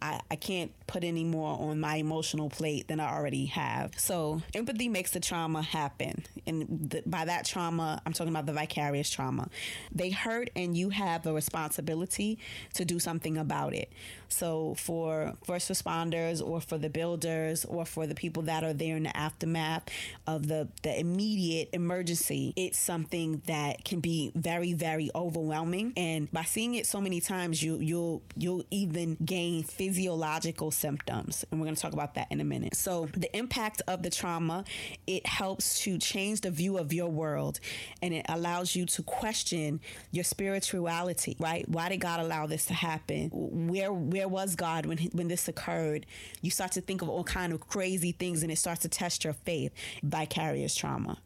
I, 0.02 0.20
I 0.30 0.36
can't 0.36 0.72
put 0.86 1.04
any 1.04 1.24
more 1.24 1.58
on 1.58 1.80
my 1.80 1.96
emotional 1.96 2.50
plate 2.50 2.88
than 2.88 3.00
I 3.00 3.14
already 3.14 3.46
have. 3.46 3.98
So 3.98 4.42
empathy 4.54 4.88
makes 4.88 5.12
the 5.12 5.20
trauma 5.20 5.62
happen. 5.62 6.24
And 6.46 7.02
by 7.06 7.24
that 7.24 7.44
trauma, 7.44 8.00
I'm 8.04 8.12
talking 8.12 8.32
about 8.32 8.46
the 8.46 8.52
vicarious 8.52 9.10
trauma. 9.10 9.48
They 9.92 10.10
hurt 10.10 10.50
and 10.56 10.76
you 10.76 10.90
have 10.90 11.26
a 11.26 11.32
responsibility 11.32 12.38
to 12.74 12.84
do 12.84 12.98
something 12.98 13.38
about 13.38 13.74
it. 13.74 13.92
So 14.28 14.74
for 14.76 15.34
first 15.44 15.70
responders 15.70 16.44
or 16.44 16.60
for 16.60 16.78
the 16.78 16.88
builders 16.88 17.64
or 17.64 17.84
for 17.84 18.06
the 18.06 18.14
people 18.14 18.44
that 18.44 18.64
are 18.64 18.72
there 18.72 18.96
in 18.96 19.04
the 19.04 19.16
aftermath 19.16 19.88
of 20.26 20.48
the, 20.48 20.68
the 20.82 20.98
immediate 20.98 21.68
emergency, 21.72 22.52
it's 22.56 22.78
something 22.78 23.42
that 23.46 23.84
can 23.84 24.00
be 24.00 24.32
very, 24.34 24.72
very 24.72 25.10
overwhelming. 25.14 25.92
And 25.96 26.30
by 26.32 26.44
seeing 26.44 26.74
it 26.74 26.86
so 26.86 27.00
many 27.00 27.20
times, 27.20 27.62
you 27.62 27.78
you'll 27.78 28.22
you'll 28.36 28.64
even 28.70 29.16
gain 29.24 29.64
physiological 29.90 30.70
symptoms. 30.70 31.44
And 31.50 31.60
we're 31.60 31.64
going 31.64 31.74
to 31.74 31.82
talk 31.82 31.92
about 31.92 32.14
that 32.14 32.28
in 32.30 32.40
a 32.40 32.44
minute. 32.44 32.76
So, 32.76 33.08
the 33.16 33.34
impact 33.36 33.82
of 33.88 34.04
the 34.04 34.10
trauma, 34.10 34.64
it 35.08 35.26
helps 35.26 35.80
to 35.80 35.98
change 35.98 36.42
the 36.42 36.50
view 36.52 36.78
of 36.78 36.92
your 36.92 37.08
world 37.08 37.58
and 38.00 38.14
it 38.14 38.24
allows 38.28 38.76
you 38.76 38.86
to 38.86 39.02
question 39.02 39.80
your 40.12 40.22
spirituality, 40.22 41.36
right? 41.40 41.68
Why 41.68 41.88
did 41.88 41.98
God 41.98 42.20
allow 42.20 42.46
this 42.46 42.66
to 42.66 42.74
happen? 42.74 43.30
Where 43.32 43.92
where 43.92 44.28
was 44.28 44.54
God 44.54 44.86
when 44.86 44.98
when 45.12 45.26
this 45.26 45.48
occurred? 45.48 46.06
You 46.40 46.52
start 46.52 46.70
to 46.72 46.80
think 46.80 47.02
of 47.02 47.08
all 47.08 47.24
kind 47.24 47.52
of 47.52 47.66
crazy 47.66 48.12
things 48.12 48.44
and 48.44 48.52
it 48.52 48.58
starts 48.58 48.82
to 48.82 48.88
test 48.88 49.24
your 49.24 49.32
faith. 49.32 49.72
Vicarious 50.04 50.76
trauma 50.76 51.18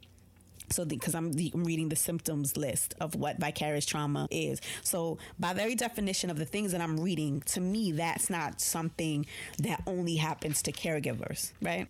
so 0.71 0.85
because 0.85 1.15
I'm, 1.15 1.33
I'm, 1.55 1.65
reading 1.65 1.89
the 1.89 1.97
symptoms 1.97 2.57
list 2.57 2.95
of 3.01 3.15
what 3.15 3.39
vicarious 3.39 3.87
trauma 3.87 4.29
is. 4.31 4.61
So 4.83 5.19
by 5.39 5.53
very 5.55 5.75
definition 5.75 6.31
of 6.31 6.39
the 6.39 6.45
things 6.45 6.73
that 6.73 6.81
i'm 6.81 6.99
reading 6.99 7.41
to 7.43 7.61
me 7.61 7.93
that's 7.93 8.31
not 8.31 8.61
something 8.61 9.27
that 9.59 9.83
only 9.87 10.17
happens 10.17 10.63
to 10.63 10.73
caregivers 10.73 11.53
right 11.61 11.89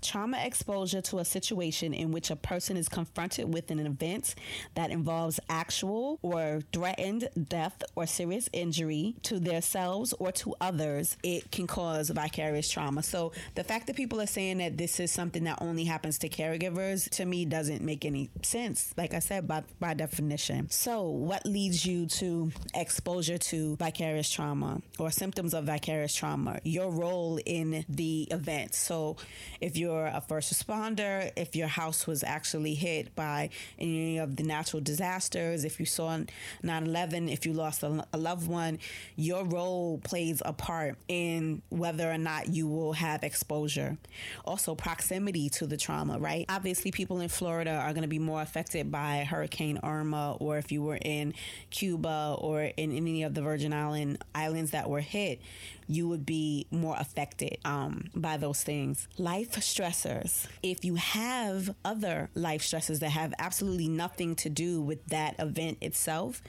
trauma 0.00 0.38
exposure 0.44 1.00
to 1.00 1.18
a 1.18 1.24
situation 1.24 1.94
in 1.94 2.10
which 2.10 2.30
a 2.30 2.36
person 2.36 2.76
is 2.76 2.88
confronted 2.88 3.52
with 3.52 3.70
an 3.70 3.78
event 3.80 4.34
that 4.74 4.90
involves 4.90 5.40
actual 5.48 6.18
or 6.22 6.62
threatened 6.72 7.28
death 7.48 7.82
or 7.94 8.06
serious 8.06 8.48
injury 8.52 9.14
to 9.22 9.38
themselves 9.38 10.12
or 10.18 10.32
to 10.32 10.54
others 10.60 11.16
it 11.22 11.50
can 11.50 11.66
cause 11.66 12.10
vicarious 12.10 12.70
trauma 12.70 13.02
so 13.02 13.32
the 13.54 13.64
fact 13.64 13.86
that 13.86 13.96
people 13.96 14.20
are 14.20 14.26
saying 14.26 14.58
that 14.58 14.76
this 14.76 14.98
is 15.00 15.10
something 15.10 15.44
that 15.44 15.58
only 15.60 15.84
happens 15.84 16.18
to 16.18 16.28
caregivers 16.28 17.08
to 17.10 17.24
me 17.24 17.44
doesn't 17.44 17.82
make 17.82 18.04
any 18.04 18.30
sense, 18.42 18.92
like 18.96 19.14
I 19.14 19.18
said, 19.18 19.46
by, 19.46 19.62
by 19.80 19.94
definition. 19.94 20.70
So, 20.70 21.02
what 21.08 21.46
leads 21.46 21.84
you 21.86 22.06
to 22.06 22.50
exposure 22.74 23.38
to 23.38 23.76
vicarious 23.76 24.30
trauma 24.30 24.80
or 24.98 25.10
symptoms 25.10 25.54
of 25.54 25.64
vicarious 25.64 26.14
trauma? 26.14 26.60
Your 26.64 26.90
role 26.90 27.38
in 27.44 27.84
the 27.88 28.28
event. 28.30 28.74
So, 28.74 29.16
if 29.64 29.78
you're 29.78 30.06
a 30.06 30.20
first 30.20 30.52
responder, 30.52 31.32
if 31.36 31.56
your 31.56 31.68
house 31.68 32.06
was 32.06 32.22
actually 32.22 32.74
hit 32.74 33.14
by 33.14 33.48
any 33.78 34.18
of 34.18 34.36
the 34.36 34.42
natural 34.42 34.82
disasters, 34.82 35.64
if 35.64 35.80
you 35.80 35.86
saw 35.86 36.18
9 36.62 36.86
11, 36.86 37.30
if 37.30 37.46
you 37.46 37.54
lost 37.54 37.82
a, 37.82 38.06
a 38.12 38.18
loved 38.18 38.46
one, 38.46 38.78
your 39.16 39.42
role 39.42 39.98
plays 40.04 40.42
a 40.44 40.52
part 40.52 40.98
in 41.08 41.62
whether 41.70 42.12
or 42.12 42.18
not 42.18 42.48
you 42.48 42.68
will 42.68 42.92
have 42.92 43.24
exposure. 43.24 43.96
Also, 44.44 44.74
proximity 44.74 45.48
to 45.48 45.66
the 45.66 45.78
trauma, 45.78 46.18
right? 46.18 46.44
Obviously, 46.50 46.90
people 46.90 47.20
in 47.20 47.30
Florida 47.30 47.70
are 47.70 47.94
going 47.94 48.02
to 48.02 48.08
be 48.08 48.18
more 48.18 48.42
affected 48.42 48.92
by 48.92 49.24
Hurricane 49.24 49.80
Irma, 49.82 50.36
or 50.40 50.58
if 50.58 50.72
you 50.72 50.82
were 50.82 50.98
in 51.00 51.32
Cuba 51.70 52.36
or 52.38 52.64
in 52.64 52.94
any 52.94 53.22
of 53.22 53.32
the 53.32 53.40
Virgin 53.40 53.72
Island 53.72 54.18
islands 54.34 54.72
that 54.72 54.90
were 54.90 55.00
hit, 55.00 55.40
you 55.86 56.08
would 56.08 56.24
be 56.24 56.66
more 56.70 56.96
affected 56.98 57.58
um, 57.64 58.04
by 58.14 58.36
those 58.36 58.62
things. 58.62 59.08
Life 59.18 59.52
stressors. 59.52 60.46
If 60.62 60.84
you 60.84 60.96
have 60.96 61.74
other 61.84 62.30
life 62.34 62.62
stressors 62.62 63.00
that 63.00 63.10
have 63.10 63.34
absolutely 63.38 63.88
nothing 63.88 64.34
to 64.36 64.48
do 64.48 64.80
with 64.80 65.04
that 65.06 65.36
event 65.38 65.78
itself, 65.80 66.42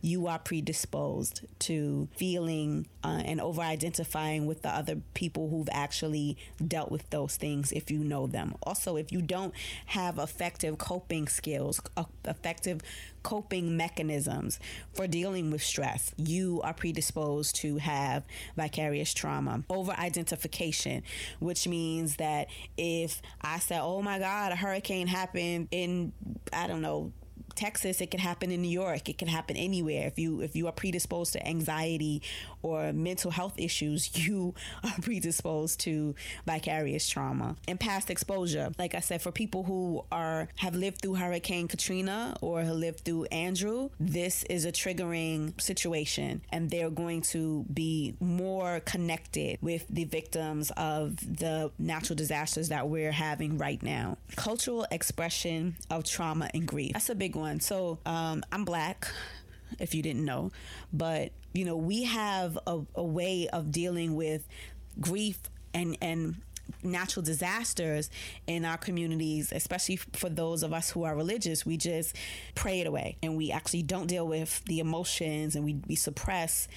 you 0.00 0.26
are 0.26 0.38
predisposed 0.38 1.42
to 1.60 2.08
feeling 2.16 2.86
uh, 3.04 3.22
and 3.24 3.40
over 3.40 3.62
identifying 3.62 4.46
with 4.46 4.62
the 4.62 4.68
other 4.68 4.96
people 5.14 5.48
who've 5.48 5.68
actually 5.72 6.36
dealt 6.66 6.90
with 6.90 7.08
those 7.10 7.36
things 7.36 7.72
if 7.72 7.90
you 7.90 7.98
know 7.98 8.26
them. 8.26 8.54
Also, 8.62 8.96
if 8.96 9.12
you 9.12 9.22
don't 9.22 9.54
have 9.86 10.18
effective 10.18 10.78
coping 10.78 11.28
skills, 11.28 11.80
uh, 11.96 12.04
effective 12.24 12.80
coping 13.22 13.76
mechanisms 13.76 14.58
for 14.94 15.06
dealing 15.06 15.50
with 15.50 15.62
stress, 15.62 16.12
you 16.16 16.60
are 16.62 16.74
predisposed 16.74 17.56
to 17.56 17.78
have 17.78 18.24
vicarious 18.56 19.14
trauma. 19.14 19.64
Over 19.70 19.92
identification, 19.92 21.02
which 21.40 21.66
means 21.66 22.16
that 22.16 22.48
if 22.76 23.22
I 23.40 23.58
say, 23.58 23.78
oh 23.78 24.02
my 24.02 24.18
God, 24.18 24.52
a 24.52 24.56
hurricane 24.56 25.06
happened 25.06 25.68
in, 25.70 26.12
I 26.52 26.66
don't 26.66 26.82
know, 26.82 27.12
Texas, 27.54 28.00
it 28.00 28.10
can 28.10 28.20
happen 28.20 28.50
in 28.50 28.62
New 28.62 28.68
York. 28.68 29.08
It 29.08 29.18
can 29.18 29.28
happen 29.28 29.56
anywhere. 29.56 30.06
If 30.06 30.18
you 30.18 30.40
if 30.40 30.56
you 30.56 30.66
are 30.66 30.72
predisposed 30.72 31.32
to 31.34 31.46
anxiety 31.46 32.22
or 32.62 32.92
mental 32.92 33.30
health 33.30 33.54
issues, 33.56 34.16
you 34.26 34.54
are 34.84 35.00
predisposed 35.00 35.80
to 35.80 36.14
vicarious 36.46 37.08
trauma 37.08 37.56
and 37.68 37.78
past 37.78 38.10
exposure. 38.10 38.70
Like 38.78 38.94
I 38.94 39.00
said, 39.00 39.22
for 39.22 39.32
people 39.32 39.64
who 39.64 40.04
are 40.10 40.48
have 40.56 40.74
lived 40.74 41.02
through 41.02 41.14
Hurricane 41.14 41.68
Katrina 41.68 42.36
or 42.40 42.62
have 42.62 42.76
lived 42.76 43.00
through 43.00 43.24
Andrew, 43.26 43.90
this 43.98 44.44
is 44.44 44.64
a 44.64 44.72
triggering 44.72 45.60
situation, 45.60 46.42
and 46.50 46.70
they're 46.70 46.90
going 46.90 47.22
to 47.22 47.64
be 47.72 48.16
more 48.20 48.80
connected 48.80 49.58
with 49.60 49.86
the 49.88 50.04
victims 50.04 50.70
of 50.76 51.16
the 51.16 51.70
natural 51.78 52.16
disasters 52.16 52.68
that 52.68 52.88
we're 52.88 53.12
having 53.12 53.58
right 53.58 53.82
now. 53.82 54.16
Cultural 54.36 54.86
expression 54.90 55.76
of 55.90 56.04
trauma 56.04 56.50
and 56.54 56.66
grief. 56.66 56.92
That's 56.92 57.10
a 57.10 57.14
big 57.14 57.36
one 57.36 57.41
So 57.60 57.98
um, 58.06 58.42
I'm 58.52 58.64
black, 58.64 59.06
if 59.78 59.94
you 59.94 60.02
didn't 60.02 60.24
know, 60.24 60.52
but 60.92 61.32
you 61.52 61.64
know 61.64 61.76
we 61.76 62.04
have 62.04 62.58
a, 62.66 62.80
a 62.94 63.02
way 63.02 63.48
of 63.52 63.70
dealing 63.70 64.14
with 64.14 64.46
grief 65.00 65.38
and 65.74 65.96
and 66.00 66.36
natural 66.82 67.22
disasters 67.22 68.10
in 68.46 68.64
our 68.64 68.76
communities, 68.76 69.52
especially 69.52 69.96
for 69.96 70.28
those 70.28 70.62
of 70.62 70.72
us 70.72 70.90
who 70.90 71.04
are 71.04 71.14
religious, 71.14 71.66
we 71.66 71.76
just 71.76 72.16
pray 72.54 72.80
it 72.80 72.86
away 72.86 73.16
and 73.22 73.36
we 73.36 73.50
actually 73.50 73.82
don't 73.82 74.06
deal 74.06 74.26
with 74.26 74.64
the 74.64 74.78
emotions 74.78 75.54
and 75.54 75.64
we, 75.64 75.76
we 75.86 75.94
suppress 75.94 76.68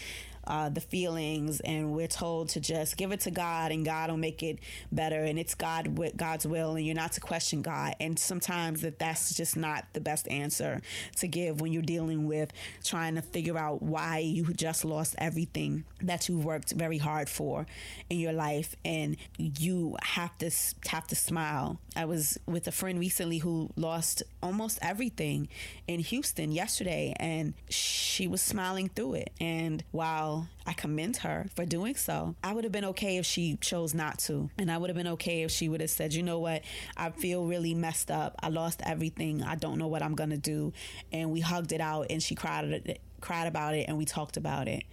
uh, 0.48 0.70
the 0.70 0.82
feelings, 0.82 1.60
and 1.62 1.94
we're 1.94 2.08
told 2.08 2.50
to 2.50 2.60
just 2.60 2.98
give 2.98 3.12
it 3.12 3.22
to 3.22 3.32
God, 3.32 3.72
and 3.72 3.86
God 3.86 4.10
will 4.10 4.18
make 4.18 4.44
it 4.44 4.60
better, 4.92 5.24
and 5.24 5.40
it's 5.40 5.56
God 5.56 5.98
with 5.98 6.18
God's 6.18 6.46
will, 6.46 6.76
and 6.76 6.86
you're 6.86 6.96
not 6.96 7.14
to 7.14 7.22
question 7.22 7.62
God. 7.62 7.96
And 8.00 8.18
sometimes 8.20 8.82
that 8.82 9.00
that's 9.00 9.36
just 9.36 9.58
not 9.58 9.86
the 9.94 10.02
best 10.02 10.28
answer 10.28 10.82
to 11.18 11.28
give 11.28 11.62
when 11.62 11.72
you're 11.72 11.82
dealing 11.82 12.28
with 12.28 12.52
trying 12.84 13.16
to 13.16 13.22
figure 13.22 13.58
out 13.58 13.82
why 13.82 14.20
you 14.20 14.46
just 14.54 14.86
lost 14.86 15.16
everything 15.18 15.86
that 16.02 16.28
you 16.30 16.40
worked 16.40 16.72
very 16.72 16.98
hard 16.98 17.30
for 17.30 17.66
in 18.10 18.20
your 18.20 18.34
life, 18.34 18.76
and 18.84 19.18
you 19.38 19.96
have 20.02 20.38
to 20.40 20.52
have 20.88 21.08
to 21.08 21.16
smile. 21.16 21.80
I 21.96 22.06
was 22.06 22.38
with 22.46 22.68
a 22.68 22.72
friend 22.72 23.00
recently 23.00 23.38
who 23.38 23.70
lost 23.76 24.22
almost 24.44 24.80
everything 24.82 25.48
in 25.88 26.00
Houston 26.00 26.52
yesterday, 26.52 27.14
and 27.20 27.54
she 27.70 28.28
was 28.28 28.42
smiling 28.42 28.90
through 28.90 29.14
it. 29.16 29.32
And 29.40 29.84
while 29.92 30.35
I 30.66 30.74
commend 30.74 31.18
her 31.18 31.46
for 31.56 31.66
doing 31.66 31.96
so, 31.96 32.36
I 32.44 32.54
would 32.54 32.64
have 32.64 32.74
been 32.74 32.86
okay 32.86 33.18
if 33.18 33.26
she 33.26 33.58
chose 33.58 33.94
not 33.94 34.20
to. 34.20 34.50
And 34.58 34.72
I 34.72 34.78
would 34.78 34.90
have 34.90 34.98
been 34.98 35.08
okay 35.08 35.44
if 35.44 35.52
she 35.52 35.70
would 35.70 35.82
have 35.82 35.90
said, 35.90 36.14
you 36.14 36.24
know 36.24 36.40
what, 36.40 36.64
I 36.98 37.12
feel 37.12 37.46
really 37.46 37.76
messed 37.76 38.10
up. 38.10 38.36
I 38.42 38.50
lost 38.50 38.82
everything. 38.84 39.44
I 39.44 39.56
don't 39.56 39.78
know 39.78 39.88
what 39.88 40.02
I'm 40.02 40.16
going 40.16 40.32
to 40.32 40.38
do. 40.38 40.74
And 41.12 41.32
we 41.32 41.40
hugged 41.40 41.72
it 41.72 41.82
out 41.82 42.08
and 42.10 42.22
she 42.22 42.36
cried 42.36 43.00
cried 43.26 43.48
about 43.48 43.74
it 43.74 43.86
and 43.88 43.98
we 43.98 44.06
talked 44.06 44.38
about 44.38 44.68
it 44.68 44.84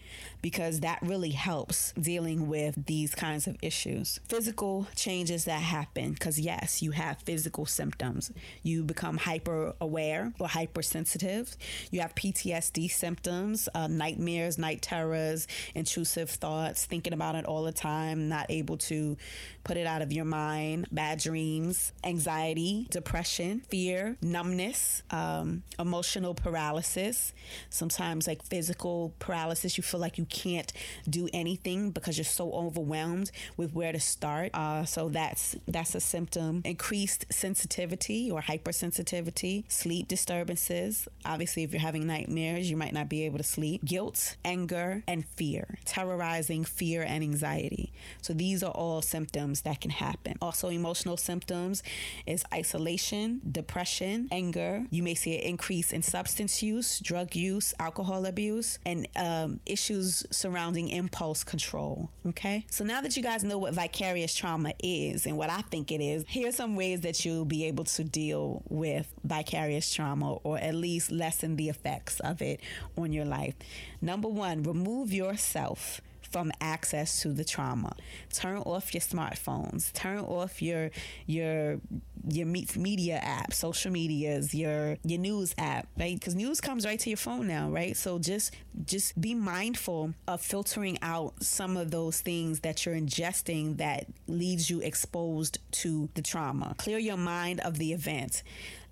because 0.41 0.81
that 0.81 0.99
really 1.03 1.31
helps 1.31 1.93
dealing 1.93 2.49
with 2.49 2.87
these 2.87 3.15
kinds 3.15 3.47
of 3.47 3.57
issues. 3.63 4.19
Physical 4.29 4.89
changes 4.97 5.45
that 5.45 5.61
happen, 5.61 6.13
because 6.13 6.41
yes, 6.41 6.83
you 6.83 6.91
have 6.93 7.19
physical 7.19 7.67
symptoms. 7.67 8.33
You 8.63 8.83
become 8.83 9.19
hyper 9.19 9.75
aware 9.81 10.33
or 10.41 10.49
hypersensitive. 10.49 11.57
You 11.91 12.01
have 12.01 12.15
PTSD 12.15 12.91
symptoms, 12.91 13.69
uh, 13.75 13.87
nightmares, 13.87 14.59
night 14.59 14.83
terrors, 14.83 15.47
intrusive 15.75 16.31
thoughts, 16.31 16.87
thinking 16.87 17.13
about 17.13 17.35
it 17.35 17.45
all 17.45 17.63
the 17.63 17.73
time, 17.73 18.29
not 18.29 18.47
able 18.49 18.79
to 18.79 19.17
put 19.63 19.77
it 19.77 19.87
out 19.87 20.03
of 20.03 20.13
your 20.13 20.25
mind, 20.25 20.89
bad 20.91 21.19
dreams, 21.19 21.93
anxiety, 22.03 22.89
depression, 22.91 23.61
fear, 23.69 24.17
numbness, 24.23 25.03
um, 25.11 25.63
emotional 25.79 26.35
paralysis. 26.35 27.33
Sometimes 27.71 28.22
like 28.27 28.43
physical 28.43 29.15
paralysis. 29.19 29.77
You 29.77 29.83
feel 29.83 30.01
like 30.01 30.19
you 30.19 30.25
can't 30.27 30.73
do 31.09 31.29
anything 31.33 31.91
because 31.91 32.19
you're 32.19 32.25
so 32.25 32.53
overwhelmed 32.53 33.31
with 33.57 33.73
where 33.75 33.93
to 33.93 34.01
start. 34.01 34.51
Uh, 34.55 34.85
so 34.85 35.09
that's 35.09 35.57
that's 35.67 35.95
a 35.95 36.01
symptom. 36.01 36.63
Increased 36.65 37.27
sensitivity 37.31 38.31
or 38.31 38.43
hypersensitivity, 38.43 39.65
sleep 39.71 40.09
disturbances. 40.09 41.09
Obviously, 41.25 41.63
if 41.63 41.73
you're 41.73 41.81
having 41.81 42.07
nightmares, 42.07 42.71
you 42.71 42.77
might 42.77 42.93
not 42.93 43.09
be 43.09 43.25
able 43.25 43.39
to 43.39 43.45
sleep. 43.45 43.85
Guilt, 43.85 44.37
anger, 44.45 45.03
and 45.07 45.25
fear, 45.25 45.79
terrorizing 45.85 46.65
fear 46.65 47.03
and 47.03 47.23
anxiety. 47.23 47.93
So 48.21 48.33
these 48.33 48.63
are 48.63 48.71
all 48.73 49.03
symptoms 49.03 49.63
that 49.63 49.81
can 49.81 49.91
happen. 49.91 50.35
Also, 50.41 50.69
emotional 50.69 51.17
symptoms 51.17 51.83
is 52.27 52.45
isolation, 52.53 53.41
depression, 53.51 54.29
anger. 54.31 54.87
You 54.91 55.03
may 55.03 55.15
see 55.15 55.37
an 55.37 55.43
increase 55.43 55.93
in 55.93 56.03
substance 56.03 56.63
use, 56.63 57.01
drug 57.01 57.35
use, 57.35 57.75
alcohol 57.79 58.02
alcohol 58.03 58.27
abuse 58.27 58.81
and 58.85 59.07
um, 59.15 59.61
issues 59.65 60.25
surrounding 60.31 60.89
impulse 60.89 61.45
control. 61.45 62.11
Okay. 62.27 62.67
So 62.69 62.85
now 62.85 63.01
that 63.01 63.17
you 63.17 63.23
guys 63.23 63.45
know 63.45 63.59
what 63.59 63.75
vicarious 63.75 64.35
trauma 64.35 64.73
is 64.83 65.25
and 65.25 65.37
what 65.37 65.51
I 65.51 65.61
think 65.63 65.93
it 65.93 66.01
is, 66.01 66.25
here 66.27 66.49
are 66.49 66.53
some 66.53 66.75
ways 66.75 67.03
that 67.03 67.25
you'll 67.25 67.45
be 67.45 67.65
able 67.67 67.85
to 67.85 68.03
deal 68.03 68.63
with 68.69 69.13
vicarious 69.23 69.93
trauma 69.95 70.33
or 70.43 70.59
at 70.59 70.75
least 70.75 71.13
lessen 71.13 71.55
the 71.55 71.69
effects 71.69 72.19
of 72.21 72.43
it 72.43 72.61
on 72.97 73.13
your 73.13 73.25
life. 73.25 73.55
Number 74.01 74.29
one, 74.29 74.65
remove 74.65 75.13
yourself 75.13 76.01
from 76.33 76.51
access 76.61 77.21
to 77.23 77.33
the 77.33 77.45
trauma. 77.45 77.95
Turn 78.33 78.59
off 78.59 78.95
your 78.95 79.03
smartphones. 79.03 79.93
Turn 79.93 80.19
off 80.19 80.63
your 80.63 80.91
your 81.27 81.81
your 82.29 82.47
media 82.47 83.17
app, 83.17 83.53
social 83.53 83.91
medias, 83.91 84.55
your 84.55 84.97
your 85.05 85.19
news 85.19 85.55
app, 85.59 85.89
right? 85.99 86.19
Because 86.19 86.35
news 86.35 86.61
comes 86.61 86.87
right 86.87 86.99
to 87.01 87.11
your 87.11 87.17
phone 87.17 87.47
now, 87.47 87.69
right? 87.69 87.97
So 87.97 88.19
just 88.19 88.55
just 88.85 89.21
be 89.21 89.35
mindful 89.35 90.15
of 90.27 90.41
filtering 90.41 90.99
out 91.03 91.43
some 91.43 91.77
of 91.77 91.91
those 91.91 92.21
things 92.21 92.61
that 92.61 92.87
you're 92.87 92.95
ingesting 92.95 93.77
that 93.79 94.07
leaves 94.27 94.71
you 94.71 94.81
exposed 94.81 95.59
to 95.73 96.09
the 96.15 96.23
trauma. 96.23 96.75
Clear 96.79 96.99
your 96.99 97.17
mind 97.17 97.61
of 97.61 97.79
the 97.79 97.93
event. 97.93 98.43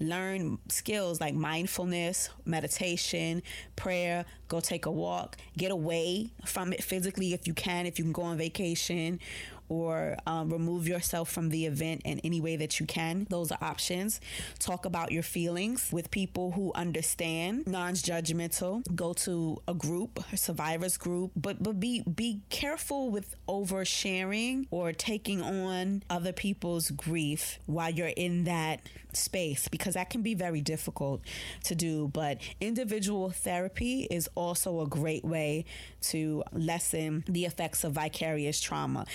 Learn 0.00 0.58
skills 0.68 1.20
like 1.20 1.34
mindfulness, 1.34 2.30
meditation, 2.44 3.42
prayer, 3.76 4.24
go 4.48 4.60
take 4.60 4.86
a 4.86 4.90
walk, 4.90 5.36
get 5.56 5.70
away 5.70 6.30
from 6.44 6.72
it 6.72 6.82
physically 6.82 7.34
if 7.34 7.46
you 7.46 7.54
can, 7.54 7.86
if 7.86 7.98
you 7.98 8.04
can 8.04 8.12
go 8.12 8.22
on 8.22 8.38
vacation 8.38 9.20
or 9.70 10.16
um, 10.26 10.50
remove 10.52 10.86
yourself 10.86 11.30
from 11.30 11.48
the 11.48 11.64
event 11.64 12.02
in 12.04 12.18
any 12.20 12.40
way 12.40 12.56
that 12.56 12.80
you 12.80 12.86
can. 12.86 13.26
Those 13.30 13.50
are 13.52 13.58
options. 13.62 14.20
Talk 14.58 14.84
about 14.84 15.12
your 15.12 15.22
feelings 15.22 15.88
with 15.92 16.10
people 16.10 16.50
who 16.50 16.72
understand, 16.74 17.66
non-judgmental. 17.66 18.82
Go 18.94 19.12
to 19.14 19.62
a 19.68 19.72
group, 19.72 20.22
a 20.32 20.36
survivors 20.36 20.96
group, 20.98 21.30
but 21.36 21.62
but 21.62 21.78
be 21.78 22.02
be 22.02 22.40
careful 22.50 23.10
with 23.10 23.36
oversharing 23.48 24.66
or 24.70 24.92
taking 24.92 25.40
on 25.40 26.02
other 26.10 26.32
people's 26.32 26.90
grief 26.90 27.60
while 27.66 27.90
you're 27.90 28.08
in 28.08 28.44
that 28.44 28.80
space 29.16 29.68
because 29.68 29.94
that 29.94 30.10
can 30.10 30.22
be 30.22 30.34
very 30.34 30.60
difficult 30.60 31.22
to 31.64 31.74
do. 31.74 32.08
But 32.08 32.40
individual 32.60 33.30
therapy 33.30 34.06
is 34.10 34.28
also 34.34 34.80
a 34.80 34.86
great 34.86 35.24
way 35.24 35.64
to 36.02 36.42
lessen 36.52 37.24
the 37.26 37.44
effects 37.44 37.84
of 37.84 37.92
vicarious 37.92 38.60
trauma 38.60 39.06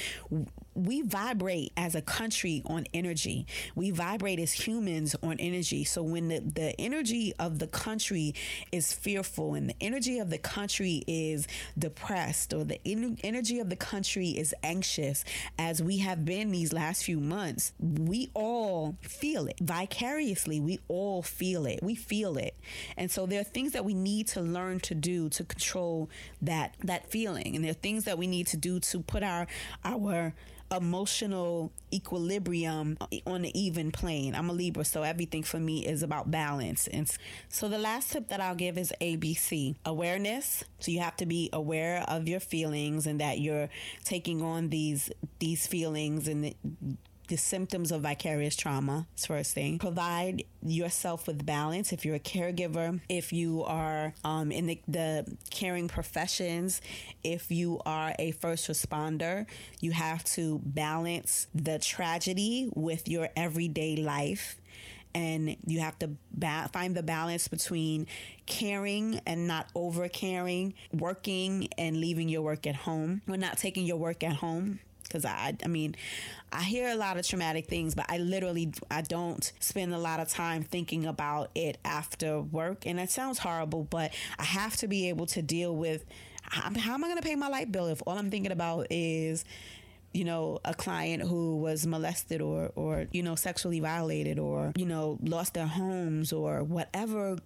we 0.76 1.02
vibrate 1.02 1.72
as 1.78 1.96
a 1.96 2.02
country 2.02 2.62
on 2.66 2.86
energy. 2.94 3.48
We 3.76 3.92
vibrate 3.92 4.40
as 4.40 4.52
humans 4.52 5.16
on 5.24 5.38
energy. 5.40 5.86
So 5.86 6.04
when 6.04 6.28
the, 6.28 6.40
the 6.40 6.80
energy 6.80 7.34
of 7.40 7.60
the 7.60 7.68
country 7.68 8.36
is 8.72 8.94
fearful 8.94 9.54
and 9.54 9.70
the 9.70 9.76
energy 9.80 10.20
of 10.20 10.30
the 10.30 10.38
country 10.38 11.04
is 11.08 11.48
depressed 11.80 12.54
or 12.54 12.66
the 12.66 12.80
en- 12.86 13.18
energy 13.24 13.60
of 13.60 13.70
the 13.70 13.76
country 13.76 14.30
is 14.30 14.54
anxious, 14.64 15.24
as 15.58 15.82
we 15.82 16.00
have 16.00 16.26
been 16.26 16.52
these 16.52 16.74
last 16.74 17.04
few 17.04 17.20
months, 17.20 17.72
we 17.80 18.30
all 18.34 18.98
feel 19.02 19.48
it 19.48 19.60
vicariously. 19.62 20.60
We 20.60 20.80
all 20.90 21.22
feel 21.22 21.66
it. 21.66 21.80
We 21.82 21.96
feel 21.96 22.38
it. 22.38 22.56
And 22.98 23.10
so 23.10 23.26
there 23.26 23.40
are 23.40 23.46
things 23.46 23.72
that 23.72 23.86
we 23.86 23.94
need 23.94 24.28
to 24.30 24.42
learn 24.42 24.82
to 24.82 24.96
do 24.96 25.30
to 25.30 25.44
control 25.44 26.10
that 26.42 26.76
that 26.84 27.10
feeling. 27.10 27.56
And 27.56 27.64
there 27.64 27.72
are 27.72 27.76
things 27.76 28.04
that 28.06 28.18
we 28.18 28.28
need 28.28 28.48
to 28.48 28.58
do 28.58 28.80
to 28.82 29.00
put 29.00 29.24
our 29.24 29.48
our 29.84 30.34
emotional 30.72 31.72
equilibrium 31.94 32.98
on 33.26 33.44
the 33.44 33.60
even 33.60 33.92
plane. 33.92 34.36
I'm 34.36 34.50
a 34.50 34.54
Libra, 34.54 34.84
so 34.84 35.04
everything 35.04 35.44
for 35.44 35.60
me 35.60 35.86
is 35.86 36.04
about 36.04 36.32
balance. 36.32 36.88
And 36.88 37.10
so 37.50 37.70
the 37.70 37.78
last 37.78 38.12
tip 38.12 38.28
that 38.30 38.42
I'll 38.42 38.56
give 38.56 38.78
is 38.78 38.92
ABC 39.02 39.76
awareness. 39.86 40.64
So 40.80 40.92
you 40.92 41.00
have 41.00 41.16
to 41.18 41.26
be 41.26 41.50
aware 41.54 42.04
of 42.08 42.28
your 42.28 42.40
feelings 42.40 43.08
and 43.08 43.20
that 43.22 43.40
you're 43.40 43.70
taking 44.04 44.42
on 44.42 44.70
these 44.70 45.12
these 45.40 45.68
feelings 45.68 46.28
and 46.28 46.54
the, 47.28 47.38
symptoms 47.38 47.92
of 47.92 48.02
vicarious 48.02 48.56
trauma 48.56 49.08
first 49.28 49.54
thing. 49.54 49.80
Provide 49.80 50.44
yourself 50.64 51.28
with 51.28 51.46
balance. 51.46 51.94
If 51.94 52.06
you're 52.06 52.16
a 52.16 52.20
caregiver, 52.20 53.00
if 53.10 53.32
you 53.32 53.64
are 53.64 54.14
um, 54.24 54.52
in 54.52 54.68
the, 54.68 54.82
the 54.88 55.38
caring 55.52 55.88
professions, 55.88 56.82
if 57.24 57.52
you 57.52 57.82
are 57.86 58.14
a 58.20 58.32
first 58.32 58.68
responder, 58.68 59.46
you 59.80 59.92
have 59.92 60.24
to 60.26 60.62
balance 60.64 61.48
the 61.54 61.80
tragedy 61.80 62.70
with 62.76 63.08
your 63.08 63.30
everyday 63.36 63.96
life 63.96 64.60
and 65.16 65.56
you 65.66 65.80
have 65.80 65.98
to 66.00 66.10
ba- 66.32 66.70
find 66.74 66.94
the 66.94 67.02
balance 67.02 67.48
between 67.48 68.06
caring 68.46 69.22
and 69.26 69.48
not 69.48 69.68
over 69.74 70.10
caring, 70.10 70.74
working 70.92 71.70
and 71.78 71.98
leaving 71.98 72.28
your 72.28 72.42
work 72.42 72.68
at 72.68 72.76
home, 72.76 73.22
or 73.28 73.38
not 73.38 73.58
taking 73.58 73.86
your 73.86 73.96
work 73.96 74.24
at 74.24 74.34
home 74.34 74.80
because 75.08 75.26
I, 75.26 75.56
I 75.64 75.68
mean, 75.68 75.96
I 76.52 76.64
hear 76.64 76.90
a 76.90 76.96
lot 76.96 77.18
of 77.18 77.28
traumatic 77.28 77.68
things, 77.68 77.96
but 77.96 78.06
I 78.10 78.18
literally 78.18 78.74
I 78.90 79.02
don't 79.02 79.52
spend 79.60 79.94
a 79.94 79.98
lot 79.98 80.20
of 80.20 80.30
time 80.30 80.64
thinking 80.64 81.06
about 81.06 81.52
it 81.56 81.78
after 81.84 82.42
work, 82.42 82.86
and 82.86 83.00
it 83.00 83.10
sounds 83.10 83.40
horrible, 83.40 83.84
but 83.84 84.14
I 84.40 84.44
have 84.44 84.76
to 84.78 84.88
be 84.88 85.10
able 85.10 85.26
to 85.28 85.42
deal 85.42 85.76
with 85.76 86.06
how, 86.44 86.72
how 86.78 86.94
am 86.94 87.04
I 87.04 87.08
going 87.08 87.22
to 87.22 87.28
pay 87.28 87.36
my 87.36 87.48
light 87.48 87.72
bill 87.72 87.88
if 87.88 88.02
all 88.06 88.18
I'm 88.18 88.30
thinking 88.30 88.52
about 88.52 88.88
is 88.90 89.46
you 90.16 90.24
know, 90.24 90.60
a 90.64 90.74
client 90.74 91.22
who 91.22 91.58
was 91.58 91.86
molested 91.86 92.42
or, 92.42 92.72
or, 92.76 93.06
you 93.12 93.22
know, 93.22 93.36
sexually 93.36 93.82
violated 93.82 94.40
or, 94.40 94.72
you 94.78 94.86
know, 94.86 95.20
lost 95.22 95.56
their 95.56 95.68
homes 95.68 96.32
or 96.32 96.64
whatever 96.64 97.38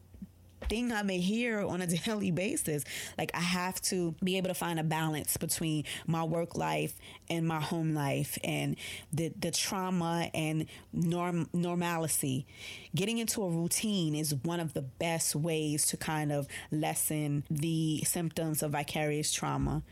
thing 0.68 0.92
I 0.92 1.04
may 1.04 1.20
hear 1.20 1.62
on 1.62 1.82
a 1.82 1.88
daily 2.06 2.32
basis. 2.32 2.84
Like 3.18 3.32
I 3.34 3.42
have 3.42 3.82
to 3.84 4.16
be 4.24 4.38
able 4.38 4.50
to 4.50 4.54
find 4.54 4.80
a 4.80 4.84
balance 4.84 5.38
between 5.38 5.86
my 6.08 6.24
work 6.24 6.56
life 6.56 6.94
and 7.30 7.48
my 7.48 7.60
home 7.60 7.94
life 7.94 8.38
and 8.44 8.76
the 9.12 9.32
the 9.40 9.52
trauma 9.52 10.30
and 10.34 10.66
norm 10.92 11.50
normalcy. 11.54 12.46
Getting 12.96 13.20
into 13.20 13.44
a 13.44 13.50
routine 13.50 14.16
is 14.16 14.34
one 14.36 14.60
of 14.60 14.74
the 14.74 14.82
best 14.82 15.36
ways 15.36 15.86
to 15.88 15.98
kind 15.98 16.32
of 16.32 16.48
lessen 16.72 17.44
the 17.50 18.04
symptoms 18.06 18.64
of 18.64 18.72
vicarious 18.72 19.32
trauma. 19.32 19.84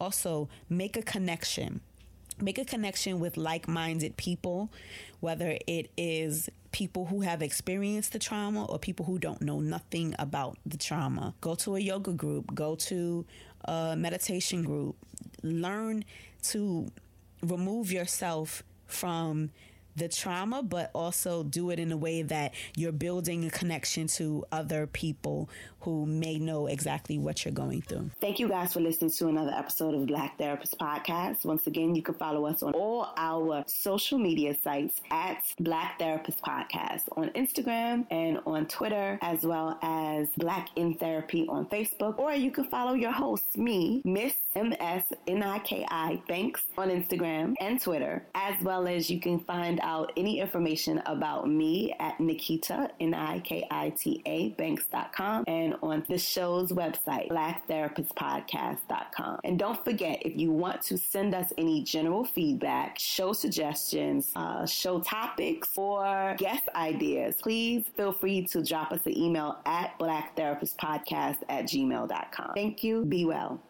Also, 0.00 0.48
make 0.68 0.96
a 0.96 1.02
connection 1.02 1.80
make 2.40 2.58
a 2.58 2.64
connection 2.64 3.20
with 3.20 3.36
like-minded 3.36 4.16
people 4.16 4.70
whether 5.20 5.56
it 5.66 5.90
is 5.96 6.50
people 6.70 7.06
who 7.06 7.22
have 7.22 7.40
experienced 7.40 8.12
the 8.12 8.18
trauma 8.18 8.64
or 8.66 8.78
people 8.78 9.06
who 9.06 9.18
don't 9.18 9.40
know 9.40 9.58
nothing 9.60 10.14
about 10.18 10.58
the 10.66 10.76
trauma. 10.76 11.32
Go 11.40 11.54
to 11.54 11.76
a 11.76 11.78
yoga 11.78 12.12
group, 12.12 12.54
go 12.54 12.74
to 12.74 13.24
a 13.64 13.94
meditation 13.96 14.64
group, 14.64 14.96
learn 15.42 16.04
to 16.42 16.90
remove 17.42 17.90
yourself 17.90 18.62
from 18.86 19.50
the 19.96 20.08
trauma, 20.08 20.62
but 20.62 20.90
also 20.94 21.42
do 21.42 21.70
it 21.70 21.78
in 21.78 21.92
a 21.92 21.96
way 21.96 22.22
that 22.22 22.54
you're 22.76 22.92
building 22.92 23.44
a 23.44 23.50
connection 23.50 24.06
to 24.08 24.44
other 24.52 24.86
people 24.86 25.48
who 25.80 26.06
may 26.06 26.38
know 26.38 26.66
exactly 26.66 27.18
what 27.18 27.44
you're 27.44 27.52
going 27.52 27.82
through. 27.82 28.10
Thank 28.20 28.38
you 28.38 28.48
guys 28.48 28.72
for 28.72 28.80
listening 28.80 29.10
to 29.10 29.28
another 29.28 29.52
episode 29.52 29.94
of 29.94 30.06
Black 30.06 30.38
Therapist 30.38 30.78
Podcast. 30.78 31.44
Once 31.44 31.66
again, 31.66 31.94
you 31.94 32.00
can 32.02 32.14
follow 32.14 32.46
us 32.46 32.62
on 32.62 32.72
all 32.72 33.12
our 33.18 33.64
social 33.66 34.18
media 34.18 34.56
sites 34.62 35.00
at 35.10 35.42
Black 35.60 35.98
Therapist 35.98 36.40
Podcast 36.40 37.02
on 37.16 37.28
Instagram 37.30 38.06
and 38.10 38.40
on 38.46 38.66
Twitter, 38.66 39.18
as 39.20 39.42
well 39.42 39.78
as 39.82 40.28
Black 40.38 40.70
in 40.76 40.94
Therapy 40.94 41.46
on 41.48 41.66
Facebook. 41.66 42.18
Or 42.18 42.32
you 42.32 42.50
can 42.50 42.64
follow 42.64 42.94
your 42.94 43.12
host, 43.12 43.58
me, 43.58 44.00
Miss 44.06 44.34
M-S-N-I-K-I 44.54 46.22
Banks 46.26 46.62
on 46.78 46.88
Instagram 46.88 47.54
and 47.60 47.78
Twitter, 47.78 48.24
as 48.34 48.54
well 48.62 48.88
as 48.88 49.10
you 49.10 49.20
can 49.20 49.40
find 49.40 49.80
out 49.84 50.12
any 50.16 50.40
information 50.40 51.00
about 51.06 51.48
me 51.48 51.94
at 52.00 52.18
Nikita, 52.18 52.90
N-I-K-I-T-A, 53.00 54.48
Banks.com 54.50 55.44
and 55.46 55.76
on 55.82 56.04
the 56.08 56.18
show's 56.18 56.72
website, 56.72 57.30
blacktherapistpodcast.com. 57.30 59.40
And 59.44 59.58
don't 59.58 59.84
forget, 59.84 60.20
if 60.24 60.36
you 60.36 60.50
want 60.50 60.82
to 60.82 60.98
send 60.98 61.34
us 61.34 61.52
any 61.58 61.82
general 61.82 62.24
feedback, 62.24 62.98
show 62.98 63.32
suggestions, 63.32 64.32
uh, 64.34 64.66
show 64.66 65.00
topics, 65.00 65.76
or 65.76 66.34
guest 66.38 66.68
ideas, 66.74 67.36
please 67.40 67.84
feel 67.96 68.12
free 68.12 68.44
to 68.46 68.62
drop 68.62 68.92
us 68.92 69.06
an 69.06 69.16
email 69.16 69.58
at 69.66 69.98
blacktherapistpodcast 69.98 71.36
at 71.48 71.66
gmail.com. 71.66 72.52
Thank 72.54 72.82
you. 72.82 73.04
Be 73.04 73.24
well. 73.24 73.60